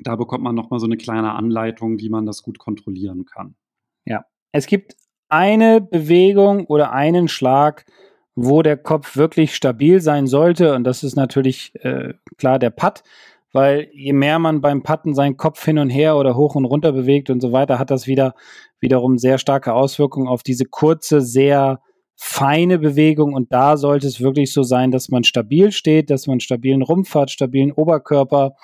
da 0.00 0.16
bekommt 0.16 0.44
man 0.44 0.54
noch 0.54 0.70
mal 0.70 0.78
so 0.78 0.86
eine 0.86 0.96
kleine 0.96 1.32
Anleitung, 1.32 1.98
wie 1.98 2.10
man 2.10 2.26
das 2.26 2.42
gut 2.42 2.58
kontrollieren 2.58 3.24
kann. 3.24 3.56
Ja, 4.04 4.24
es 4.52 4.66
gibt 4.66 4.96
eine 5.28 5.80
Bewegung 5.80 6.66
oder 6.66 6.92
einen 6.92 7.28
Schlag, 7.28 7.84
wo 8.34 8.62
der 8.62 8.76
Kopf 8.76 9.16
wirklich 9.16 9.54
stabil 9.54 10.00
sein 10.00 10.26
sollte. 10.26 10.74
Und 10.74 10.84
das 10.84 11.02
ist 11.02 11.16
natürlich 11.16 11.74
äh, 11.82 12.14
klar 12.36 12.58
der 12.58 12.70
Putt, 12.70 13.02
weil 13.52 13.88
je 13.92 14.12
mehr 14.12 14.38
man 14.38 14.60
beim 14.60 14.82
Putten 14.82 15.14
seinen 15.14 15.36
Kopf 15.36 15.64
hin 15.64 15.78
und 15.78 15.90
her 15.90 16.16
oder 16.16 16.36
hoch 16.36 16.54
und 16.54 16.64
runter 16.64 16.92
bewegt 16.92 17.30
und 17.30 17.40
so 17.40 17.52
weiter, 17.52 17.78
hat 17.78 17.90
das 17.90 18.06
wieder 18.06 18.34
wiederum 18.80 19.18
sehr 19.18 19.38
starke 19.38 19.74
Auswirkungen 19.74 20.28
auf 20.28 20.42
diese 20.42 20.64
kurze, 20.64 21.20
sehr 21.20 21.80
feine 22.16 22.78
Bewegung. 22.78 23.32
Und 23.32 23.52
da 23.52 23.76
sollte 23.76 24.06
es 24.06 24.20
wirklich 24.20 24.52
so 24.52 24.62
sein, 24.62 24.90
dass 24.90 25.08
man 25.08 25.24
stabil 25.24 25.72
steht, 25.72 26.10
dass 26.10 26.26
man 26.26 26.40
stabilen 26.40 26.82
Rumpf 26.82 27.14
hat, 27.14 27.30
stabilen 27.30 27.72
Oberkörper, 27.72 28.54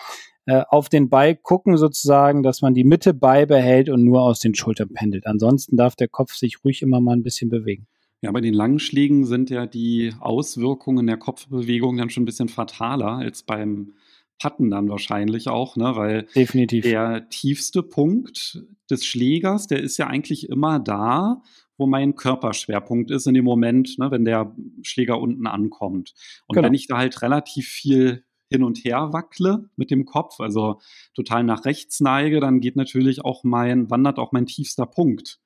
äh, 0.46 0.62
auf 0.68 0.88
den 0.88 1.08
Ball 1.08 1.36
gucken 1.36 1.78
sozusagen, 1.78 2.42
dass 2.42 2.60
man 2.60 2.74
die 2.74 2.84
Mitte 2.84 3.14
beibehält 3.14 3.88
und 3.88 4.04
nur 4.04 4.22
aus 4.22 4.40
den 4.40 4.54
Schultern 4.54 4.90
pendelt. 4.92 5.26
Ansonsten 5.26 5.76
darf 5.76 5.96
der 5.96 6.08
Kopf 6.08 6.34
sich 6.34 6.64
ruhig 6.64 6.82
immer 6.82 7.00
mal 7.00 7.16
ein 7.16 7.22
bisschen 7.22 7.48
bewegen. 7.48 7.86
Ja, 8.20 8.32
bei 8.32 8.40
den 8.40 8.54
langen 8.54 8.78
Schlägen 8.78 9.24
sind 9.24 9.50
ja 9.50 9.66
die 9.66 10.12
Auswirkungen 10.20 11.06
der 11.06 11.16
Kopfbewegung 11.16 11.96
dann 11.96 12.10
schon 12.10 12.22
ein 12.22 12.26
bisschen 12.26 12.48
fataler 12.48 13.18
als 13.18 13.42
beim 13.42 13.92
Patten 14.38 14.70
dann 14.70 14.88
wahrscheinlich 14.88 15.48
auch, 15.48 15.76
ne? 15.76 15.96
weil 15.96 16.26
Definitiv. 16.34 16.84
der 16.84 17.28
tiefste 17.28 17.82
Punkt 17.82 18.64
des 18.90 19.06
Schlägers, 19.06 19.66
der 19.66 19.80
ist 19.80 19.96
ja 19.96 20.06
eigentlich 20.06 20.48
immer 20.48 20.78
da, 20.78 21.42
wo 21.76 21.86
mein 21.86 22.14
Körperschwerpunkt 22.14 23.10
ist 23.10 23.26
in 23.26 23.34
dem 23.34 23.44
Moment, 23.44 23.98
ne, 23.98 24.10
wenn 24.10 24.24
der 24.24 24.54
Schläger 24.82 25.20
unten 25.20 25.46
ankommt. 25.46 26.14
Und 26.46 26.54
genau. 26.54 26.66
wenn 26.66 26.74
ich 26.74 26.86
da 26.86 26.98
halt 26.98 27.20
relativ 27.22 27.68
viel 27.68 28.24
hin 28.50 28.62
und 28.62 28.84
her 28.84 29.12
wackle 29.12 29.68
mit 29.76 29.90
dem 29.90 30.04
Kopf, 30.04 30.38
also 30.40 30.80
total 31.14 31.42
nach 31.42 31.64
rechts 31.64 32.00
neige, 32.00 32.40
dann 32.40 32.60
geht 32.60 32.76
natürlich 32.76 33.24
auch 33.24 33.42
mein, 33.42 33.90
wandert 33.90 34.18
auch 34.18 34.32
mein 34.32 34.46
tiefster 34.46 34.86
Punkt 34.86 35.40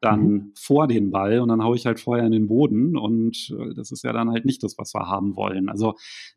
dann 0.00 0.22
mhm. 0.22 0.52
vor 0.56 0.86
den 0.86 1.10
Ball 1.10 1.40
und 1.40 1.48
dann 1.48 1.62
haue 1.62 1.76
ich 1.76 1.86
halt 1.86 2.00
vorher 2.00 2.24
in 2.24 2.32
den 2.32 2.48
Boden 2.48 2.96
und 2.96 3.54
äh, 3.58 3.74
das 3.74 3.92
ist 3.92 4.02
ja 4.02 4.12
dann 4.12 4.30
halt 4.30 4.44
nicht 4.44 4.62
das, 4.62 4.78
was 4.78 4.94
wir 4.94 5.06
haben 5.06 5.36
wollen. 5.36 5.68
Also 5.68 5.94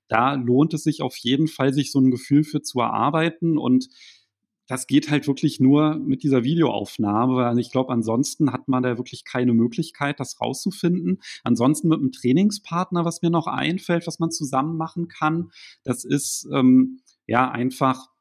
da 0.08 0.34
lohnt 0.34 0.74
es 0.74 0.84
sich 0.84 1.02
auf 1.02 1.16
jeden 1.18 1.48
Fall, 1.48 1.74
sich 1.74 1.92
so 1.92 2.00
ein 2.00 2.12
Gefühl 2.12 2.44
für 2.44 2.62
zu 2.62 2.80
erarbeiten 2.80 3.58
und 3.58 3.88
das 4.68 4.88
geht 4.88 5.12
halt 5.12 5.28
wirklich 5.28 5.60
nur 5.60 5.96
mit 5.96 6.24
dieser 6.24 6.44
Videoaufnahme, 6.44 7.36
weil 7.36 7.60
ich 7.60 7.72
glaube, 7.72 7.92
ansonsten 7.92 8.54
hat 8.54 8.68
man 8.68 8.84
da 8.84 8.98
wirklich 8.98 9.26
keine 9.26 9.54
Möglichkeit, 9.54 10.20
das 10.20 10.40
rauszufinden. 10.40 11.20
Ansonsten 11.44 11.90
mit 11.90 12.00
einem 12.00 12.14
Trainingspartner, 12.14 13.04
was 13.04 13.22
mir 13.22 13.30
noch 13.30 13.48
einfällt, 13.48 14.08
was 14.08 14.20
man 14.20 14.32
zusammen 14.32 14.78
machen 14.78 15.10
kann, 15.10 15.52
das 15.84 16.06
ist 16.06 16.48
ähm, 16.54 17.02
ja 17.28 17.52
einfach 17.52 18.13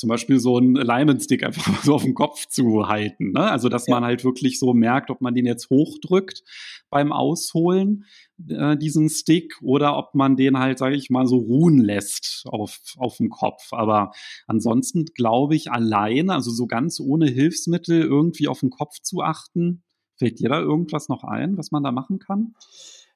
zum 0.00 0.08
Beispiel 0.08 0.40
so 0.40 0.56
einen 0.56 0.76
Alignment-Stick 0.76 1.44
einfach 1.44 1.84
so 1.84 1.94
auf 1.94 2.02
den 2.02 2.14
Kopf 2.14 2.46
zu 2.46 2.88
halten. 2.88 3.32
Ne? 3.32 3.50
Also, 3.50 3.68
dass 3.68 3.86
ja. 3.86 3.94
man 3.94 4.04
halt 4.04 4.24
wirklich 4.24 4.58
so 4.58 4.74
merkt, 4.74 5.10
ob 5.10 5.20
man 5.20 5.34
den 5.34 5.46
jetzt 5.46 5.70
hochdrückt 5.70 6.42
beim 6.88 7.12
Ausholen, 7.12 8.06
äh, 8.48 8.76
diesen 8.76 9.08
Stick, 9.08 9.54
oder 9.62 9.96
ob 9.96 10.14
man 10.14 10.36
den 10.36 10.58
halt, 10.58 10.78
sage 10.78 10.96
ich 10.96 11.10
mal, 11.10 11.26
so 11.26 11.36
ruhen 11.36 11.78
lässt 11.78 12.44
auf, 12.46 12.80
auf 12.96 13.18
dem 13.18 13.28
Kopf. 13.28 13.68
Aber 13.72 14.12
ansonsten 14.46 15.04
glaube 15.14 15.54
ich, 15.54 15.70
alleine, 15.70 16.34
also 16.34 16.50
so 16.50 16.66
ganz 16.66 16.98
ohne 16.98 17.26
Hilfsmittel 17.26 18.00
irgendwie 18.00 18.48
auf 18.48 18.60
den 18.60 18.70
Kopf 18.70 19.00
zu 19.02 19.20
achten, 19.20 19.82
fällt 20.16 20.40
dir 20.40 20.48
da 20.48 20.60
irgendwas 20.60 21.08
noch 21.08 21.24
ein, 21.24 21.56
was 21.56 21.70
man 21.70 21.84
da 21.84 21.92
machen 21.92 22.18
kann? 22.18 22.54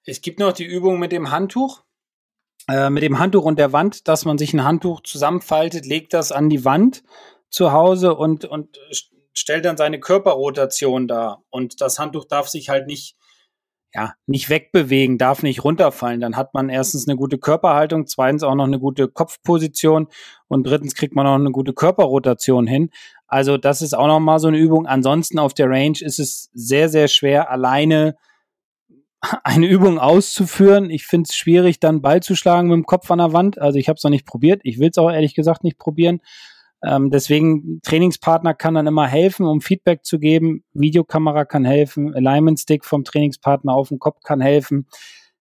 Es 0.04 0.20
gibt 0.20 0.38
noch 0.38 0.52
die 0.52 0.64
Übung 0.64 0.98
mit 0.98 1.12
dem 1.12 1.30
Handtuch. 1.30 1.82
Äh, 2.68 2.88
mit 2.88 3.02
dem 3.02 3.18
Handtuch 3.18 3.44
und 3.44 3.58
der 3.58 3.72
Wand, 3.72 4.08
dass 4.08 4.24
man 4.24 4.38
sich 4.38 4.54
ein 4.54 4.64
Handtuch 4.64 5.02
zusammenfaltet, 5.02 5.84
legt 5.84 6.14
das 6.14 6.32
an 6.32 6.48
die 6.48 6.64
Wand 6.64 7.02
zu 7.50 7.72
Hause 7.72 8.14
und, 8.14 8.46
und 8.46 8.78
stellt 9.34 9.64
dann 9.64 9.76
seine 9.76 10.00
Körperrotation 10.00 11.06
da. 11.06 11.42
Und 11.50 11.80
das 11.80 11.98
Handtuch 11.98 12.24
darf 12.24 12.48
sich 12.48 12.70
halt 12.70 12.86
nicht, 12.86 13.16
ja, 13.92 14.14
nicht 14.26 14.48
wegbewegen, 14.48 15.18
darf 15.18 15.42
nicht 15.42 15.62
runterfallen. 15.62 16.20
Dann 16.20 16.36
hat 16.36 16.54
man 16.54 16.70
erstens 16.70 17.06
eine 17.06 17.16
gute 17.16 17.36
Körperhaltung, 17.36 18.06
zweitens 18.06 18.42
auch 18.42 18.54
noch 18.54 18.64
eine 18.64 18.78
gute 18.78 19.08
Kopfposition 19.08 20.08
und 20.48 20.66
drittens 20.66 20.94
kriegt 20.94 21.14
man 21.14 21.26
auch 21.26 21.34
eine 21.34 21.50
gute 21.50 21.74
Körperrotation 21.74 22.66
hin. 22.66 22.90
Also 23.26 23.58
das 23.58 23.82
ist 23.82 23.94
auch 23.94 24.06
noch 24.06 24.20
mal 24.20 24.38
so 24.38 24.48
eine 24.48 24.58
Übung. 24.58 24.86
Ansonsten 24.86 25.38
auf 25.38 25.52
der 25.52 25.68
Range 25.68 25.98
ist 26.00 26.18
es 26.18 26.50
sehr, 26.54 26.88
sehr 26.88 27.08
schwer, 27.08 27.50
alleine 27.50 28.16
eine 29.44 29.66
Übung 29.66 29.98
auszuführen. 29.98 30.90
Ich 30.90 31.06
finde 31.06 31.28
es 31.28 31.36
schwierig, 31.36 31.80
dann 31.80 32.02
Ball 32.02 32.22
zu 32.22 32.34
schlagen 32.34 32.68
mit 32.68 32.76
dem 32.76 32.86
Kopf 32.86 33.10
an 33.10 33.18
der 33.18 33.32
Wand. 33.32 33.60
Also 33.60 33.78
ich 33.78 33.88
habe 33.88 33.96
es 33.96 34.04
noch 34.04 34.10
nicht 34.10 34.26
probiert. 34.26 34.60
Ich 34.64 34.78
will 34.78 34.90
es 34.90 34.98
auch 34.98 35.10
ehrlich 35.10 35.34
gesagt 35.34 35.64
nicht 35.64 35.78
probieren. 35.78 36.20
Ähm, 36.82 37.10
deswegen 37.10 37.80
Trainingspartner 37.82 38.52
kann 38.54 38.74
dann 38.74 38.86
immer 38.86 39.06
helfen, 39.06 39.46
um 39.46 39.60
Feedback 39.60 40.04
zu 40.04 40.18
geben. 40.18 40.64
Videokamera 40.72 41.44
kann 41.44 41.64
helfen. 41.64 42.14
Alignment 42.14 42.60
Stick 42.60 42.84
vom 42.84 43.04
Trainingspartner 43.04 43.72
auf 43.72 43.88
dem 43.88 43.98
Kopf 43.98 44.20
kann 44.22 44.40
helfen. 44.40 44.86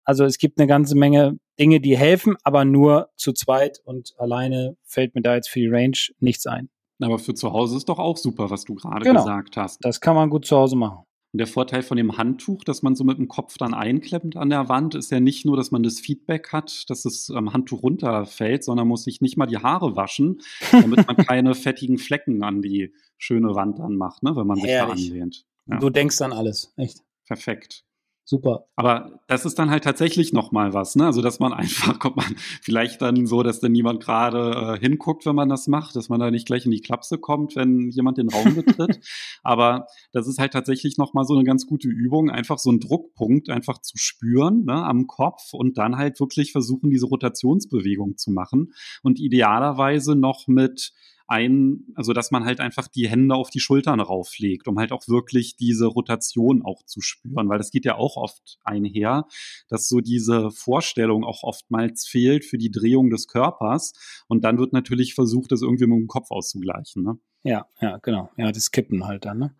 Also 0.06 0.26
es 0.26 0.38
gibt 0.38 0.60
eine 0.60 0.67
ganze 0.67 0.96
Menge 0.96 1.38
Dinge, 1.60 1.80
die 1.80 1.98
helfen, 1.98 2.36
aber 2.43 2.65
nur 2.65 3.10
zu 3.15 3.32
zweit 3.32 3.80
und 3.86 4.13
alleine 4.17 4.76
fällt 4.84 5.15
mir 5.15 5.22
da 5.22 5.36
jetzt 5.36 5.50
für 5.50 5.60
die 5.60 5.67
Range 5.67 5.98
nichts 6.19 6.48
ein. 6.48 6.69
Aber 7.02 7.19
für 7.19 7.34
zu 7.34 7.52
Hause 7.52 7.78
ist 7.78 7.89
doch 7.89 8.00
auch 8.00 8.17
super, 8.17 8.50
was 8.50 8.63
du 8.63 8.76
gerade 8.76 9.04
genau. 9.04 9.22
gesagt 9.24 9.58
hast. 9.58 9.84
Das 9.84 10.02
kann 10.02 10.15
man 10.15 10.30
gut 10.30 10.46
zu 10.46 10.56
Hause 10.56 10.76
machen. 10.76 11.04
Und 11.34 11.39
der 11.39 11.48
Vorteil 11.48 11.82
von 11.82 11.98
dem 11.98 12.15
Handtuch, 12.15 12.63
das 12.63 12.84
man 12.84 12.96
so 12.96 13.04
mit 13.04 13.17
dem 13.17 13.28
Kopf 13.28 13.58
dann 13.58 13.74
einklemmt 13.74 14.38
an 14.38 14.52
der 14.52 14.69
Wand, 14.69 14.93
ist 14.93 15.12
ja 15.12 15.19
nicht 15.19 15.46
nur, 15.46 15.58
dass 15.58 15.72
man 15.72 15.82
das 15.82 16.00
Feedback 16.00 16.54
hat, 16.54 16.88
dass 16.91 17.02
das 17.02 17.30
ähm, 17.30 17.54
Handtuch 17.54 17.82
runterfällt, 17.82 18.63
sondern 18.63 18.88
muss 18.88 19.04
sich 19.06 19.19
nicht 19.19 19.36
mal 19.36 19.48
die 19.48 19.58
Haare 19.58 19.96
waschen, 19.96 20.41
damit 20.72 21.08
man 21.08 21.17
keine 21.17 21.56
fettigen 21.56 21.98
Flecken 21.98 22.43
an 22.43 22.62
die 22.62 22.93
schöne 23.17 23.56
Wand 23.56 23.80
dann 23.80 23.96
macht, 23.96 24.22
ne, 24.22 24.36
wenn 24.36 24.46
man 24.46 24.60
Herrlich. 24.60 25.00
sich 25.00 25.10
da 25.10 25.13
anlehnt. 25.15 25.46
Ja. 25.65 25.80
Du 25.80 25.89
denkst 25.89 26.22
an 26.22 26.34
alles, 26.34 26.72
echt. 26.78 27.00
Perfekt. 27.26 27.84
Super. 28.26 28.68
Aber 28.78 29.20
das 29.28 29.46
ist 29.46 29.60
dann 29.60 29.70
halt 29.70 29.84
tatsächlich 29.84 30.32
nochmal 30.32 30.74
was, 30.74 30.96
ne? 30.96 31.06
Also, 31.06 31.22
dass 31.22 31.40
man 31.40 31.52
einfach, 31.54 32.00
kommt 32.00 32.16
man 32.16 32.36
vielleicht 32.62 33.02
dann 33.02 33.26
so, 33.26 33.44
dass 33.44 33.60
dann 33.60 33.74
niemand 33.74 34.02
gerade 34.02 34.78
äh, 34.78 34.80
hinguckt, 34.80 35.26
wenn 35.26 35.36
man 35.36 35.50
das 35.50 35.68
macht, 35.68 35.96
dass 35.98 36.08
man 36.08 36.22
da 36.22 36.32
nicht 36.32 36.48
gleich 36.48 36.66
in 36.66 36.72
die 36.72 36.80
Klapse 36.80 37.18
kommt, 37.18 37.56
wenn 37.58 37.90
jemand 37.90 38.18
den 38.18 38.30
Raum 38.30 38.56
betritt. 38.56 39.02
Aber 39.44 39.88
das 40.14 40.28
ist 40.28 40.40
halt 40.40 40.54
tatsächlich 40.54 40.98
nochmal 40.98 41.26
so 41.26 41.34
eine 41.34 41.44
ganz 41.44 41.68
gute 41.68 41.90
Übung, 41.90 42.30
einfach 42.30 42.60
so 42.60 42.70
einen 42.70 42.80
Druckpunkt 42.80 43.50
einfach 43.50 43.80
zu 43.80 43.98
spüren, 43.98 44.64
ne, 44.64 44.86
am 44.86 45.08
Kopf 45.08 45.54
und 45.54 45.78
dann 45.78 45.98
halt 45.98 46.20
wirklich 46.22 46.54
versuchen, 46.54 46.90
diese 46.90 47.08
Rotationsbewegung 47.08 48.16
zu 48.18 48.32
machen 48.32 48.74
und 49.02 49.20
idealerweise 49.20 50.16
noch 50.16 50.48
mit 50.48 50.94
ein, 51.34 51.88
also 51.96 52.13
dass 52.13 52.30
man 52.30 52.46
halt 52.46 52.60
einfach 52.60 52.88
die 52.88 53.10
Hände 53.10 53.34
auf 53.34 53.50
die 53.50 53.60
Schultern 53.60 54.00
rauflegt, 54.00 54.67
um 54.67 54.78
halt 54.78 54.91
auch 54.91 55.08
wirklich 55.08 55.56
diese 55.56 55.88
Rotation 55.88 56.62
auch 56.63 56.84
zu 56.86 57.02
spüren, 57.02 57.50
weil 57.50 57.58
das 57.58 57.72
geht 57.72 57.86
ja 57.86 57.96
auch 57.96 58.17
oft 58.17 58.60
einher, 58.63 59.26
dass 59.67 59.89
so 59.89 60.00
diese 60.00 60.52
Vorstellung 60.52 61.24
auch 61.24 61.41
oftmals 61.41 62.06
fehlt 62.06 62.46
für 62.46 62.60
die 62.60 62.69
Drehung 62.69 63.10
des 63.10 63.28
Körpers 63.28 63.93
und 64.28 64.43
dann 64.43 64.60
wird 64.60 64.74
natürlich 64.74 65.15
versucht, 65.15 65.52
das 65.52 65.63
irgendwie 65.63 65.88
mit 65.88 65.98
dem 65.98 66.08
Kopf 66.08 66.30
auszugleichen. 66.30 67.04
Ne? 67.04 67.17
Ja, 67.41 67.65
ja, 67.82 67.98
genau. 67.98 68.30
Ja, 68.38 68.52
das 68.52 68.69
Kippen 68.69 69.06
halt 69.08 69.26
dann. 69.26 69.39
Ne? 69.39 69.56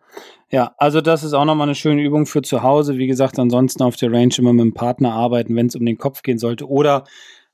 Ja, 0.50 0.74
also 0.78 1.00
das 1.00 1.24
ist 1.24 1.34
auch 1.34 1.44
nochmal 1.44 1.66
eine 1.66 1.74
schöne 1.74 2.02
Übung 2.02 2.26
für 2.26 2.42
zu 2.42 2.62
Hause. 2.62 2.98
Wie 2.98 3.08
gesagt, 3.08 3.38
ansonsten 3.40 3.82
auf 3.82 3.96
der 3.96 4.12
Range 4.12 4.34
immer 4.38 4.52
mit 4.52 4.64
dem 4.64 4.74
Partner 4.74 5.12
arbeiten, 5.12 5.56
wenn 5.56 5.66
es 5.66 5.74
um 5.74 5.84
den 5.84 5.98
Kopf 5.98 6.22
gehen 6.22 6.38
sollte. 6.38 6.68
Oder 6.68 7.04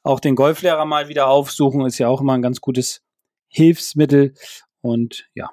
auch 0.02 0.20
den 0.20 0.36
Golflehrer 0.36 0.84
mal 0.84 1.08
wieder 1.08 1.28
aufsuchen, 1.28 1.86
ist 1.86 1.98
ja 1.98 2.08
auch 2.08 2.20
immer 2.20 2.34
ein 2.34 2.42
ganz 2.42 2.60
gutes 2.60 3.02
Hilfsmittel. 3.50 4.34
Und 4.80 5.28
ja, 5.34 5.50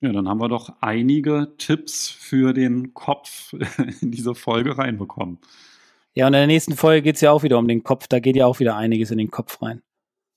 Ja, 0.00 0.12
dann 0.12 0.28
haben 0.28 0.40
wir 0.40 0.48
doch 0.48 0.72
einige 0.80 1.52
Tipps 1.58 2.08
für 2.08 2.54
den 2.54 2.94
Kopf 2.94 3.52
in 4.00 4.10
diese 4.10 4.34
Folge 4.34 4.78
reinbekommen. 4.78 5.38
Ja, 6.14 6.26
und 6.26 6.34
in 6.34 6.40
der 6.40 6.46
nächsten 6.46 6.74
Folge 6.76 7.02
geht 7.02 7.16
es 7.16 7.20
ja 7.20 7.30
auch 7.30 7.42
wieder 7.42 7.58
um 7.58 7.68
den 7.68 7.82
Kopf. 7.82 8.08
Da 8.08 8.18
geht 8.18 8.36
ja 8.36 8.46
auch 8.46 8.60
wieder 8.60 8.76
einiges 8.76 9.10
in 9.10 9.18
den 9.18 9.30
Kopf 9.30 9.60
rein. 9.62 9.82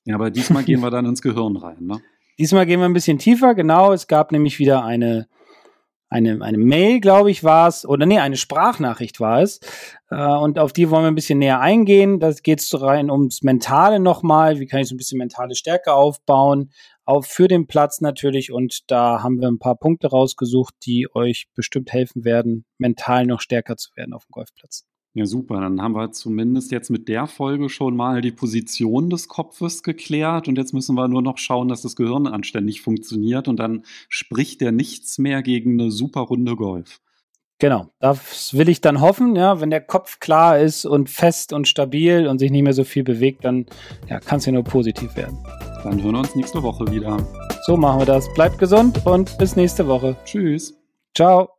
Ja, 0.06 0.16
aber 0.16 0.30
diesmal 0.30 0.64
gehen 0.64 0.80
wir 0.82 0.92
dann 0.92 1.06
ins 1.06 1.22
Gehirn 1.22 1.56
rein, 1.56 1.86
ne? 1.86 2.02
Diesmal 2.38 2.66
gehen 2.66 2.80
wir 2.80 2.86
ein 2.86 2.94
bisschen 2.94 3.20
tiefer, 3.20 3.54
genau. 3.54 3.94
Es 3.94 4.08
gab 4.08 4.32
nämlich 4.32 4.58
wieder 4.58 4.84
eine, 4.84 5.28
eine, 6.10 6.42
eine 6.42 6.58
Mail, 6.58 7.00
glaube 7.00 7.30
ich, 7.30 7.44
war 7.44 7.68
es, 7.68 7.86
oder 7.86 8.06
nee, 8.08 8.20
eine 8.20 8.38
Sprachnachricht 8.38 9.20
war 9.20 9.42
es. 9.42 9.60
Äh, 10.10 10.16
und 10.16 10.58
auf 10.58 10.74
die 10.74 10.90
wollen 10.90 11.04
wir 11.04 11.08
ein 11.10 11.16
bisschen 11.16 11.40
näher 11.40 11.60
eingehen. 11.60 12.20
Da 12.20 12.32
geht 12.32 12.60
es 12.60 12.82
rein 12.82 13.12
ums 13.12 13.44
Mentale 13.44 14.00
nochmal. 14.00 14.60
Wie 14.60 14.66
kann 14.66 14.80
ich 14.80 14.88
so 14.88 14.96
ein 14.96 14.98
bisschen 14.98 15.20
mentale 15.20 15.56
Stärke 15.56 15.94
aufbauen? 15.94 16.72
Auch 17.06 17.26
für 17.26 17.48
den 17.48 17.68
Platz 17.68 18.02
natürlich. 18.02 18.52
Und 18.52 18.90
da 18.92 19.24
haben 19.24 19.42
wir 19.42 19.48
ein 19.48 19.60
paar 19.60 19.76
Punkte 19.76 20.08
rausgesucht, 20.08 20.76
die 20.86 21.08
euch 21.14 21.48
bestimmt 21.54 21.92
helfen 21.92 22.24
werden, 22.24 22.66
mental 22.78 23.26
noch 23.26 23.42
stärker 23.42 23.78
zu 23.78 23.90
werden 23.96 24.14
auf 24.14 24.26
dem 24.26 24.32
Golfplatz. 24.32 24.86
Ja, 25.16 25.28
super. 25.28 25.62
Dann 25.62 25.80
haben 25.80 25.96
wir 25.96 26.12
zumindest 26.12 26.72
jetzt 26.72 26.90
mit 26.90 27.08
der 27.08 27.28
Folge 27.28 27.70
schon 27.70 27.96
mal 27.96 28.22
die 28.22 28.32
Position 28.32 29.12
des 29.12 29.28
Kopfes 29.28 29.84
geklärt 29.84 30.48
und 30.48 30.58
jetzt 30.58 30.74
müssen 30.74 30.96
wir 30.96 31.08
nur 31.08 31.22
noch 31.22 31.38
schauen, 31.38 31.68
dass 31.68 31.84
das 31.84 31.96
Gehirn 31.96 32.26
anständig 32.26 32.82
funktioniert 32.82 33.48
und 33.48 33.58
dann 33.58 33.84
spricht 34.10 34.62
der 34.62 34.72
nichts 34.72 35.20
mehr 35.20 35.44
gegen 35.44 35.80
eine 35.80 35.92
super 35.92 36.22
Runde 36.22 36.56
Golf. 36.56 37.00
Genau, 37.60 37.92
das 38.00 38.56
will 38.56 38.68
ich 38.68 38.82
dann 38.82 39.02
hoffen, 39.02 39.36
ja, 39.36 39.62
wenn 39.62 39.70
der 39.70 39.82
Kopf 39.82 40.20
klar 40.20 40.60
ist 40.60 40.86
und 40.86 41.12
fest 41.12 41.54
und 41.54 41.68
stabil 41.68 42.28
und 42.28 42.40
sich 42.40 42.50
nicht 42.50 42.64
mehr 42.64 42.74
so 42.74 42.84
viel 42.84 43.04
bewegt, 43.04 43.46
dann 43.46 43.68
ja, 44.10 44.20
kann 44.20 44.40
es 44.40 44.48
ja 44.48 44.52
nur 44.52 44.64
positiv 44.64 45.16
werden. 45.16 45.38
Dann 45.84 46.02
hören 46.02 46.14
wir 46.14 46.20
uns 46.20 46.36
nächste 46.36 46.64
Woche 46.64 46.90
wieder. 46.92 47.18
So 47.66 47.78
machen 47.78 48.00
wir 48.00 48.06
das. 48.06 48.34
Bleibt 48.34 48.58
gesund 48.58 49.06
und 49.06 49.38
bis 49.38 49.56
nächste 49.56 49.88
Woche. 49.88 50.16
Tschüss. 50.26 50.74
Ciao. 51.16 51.50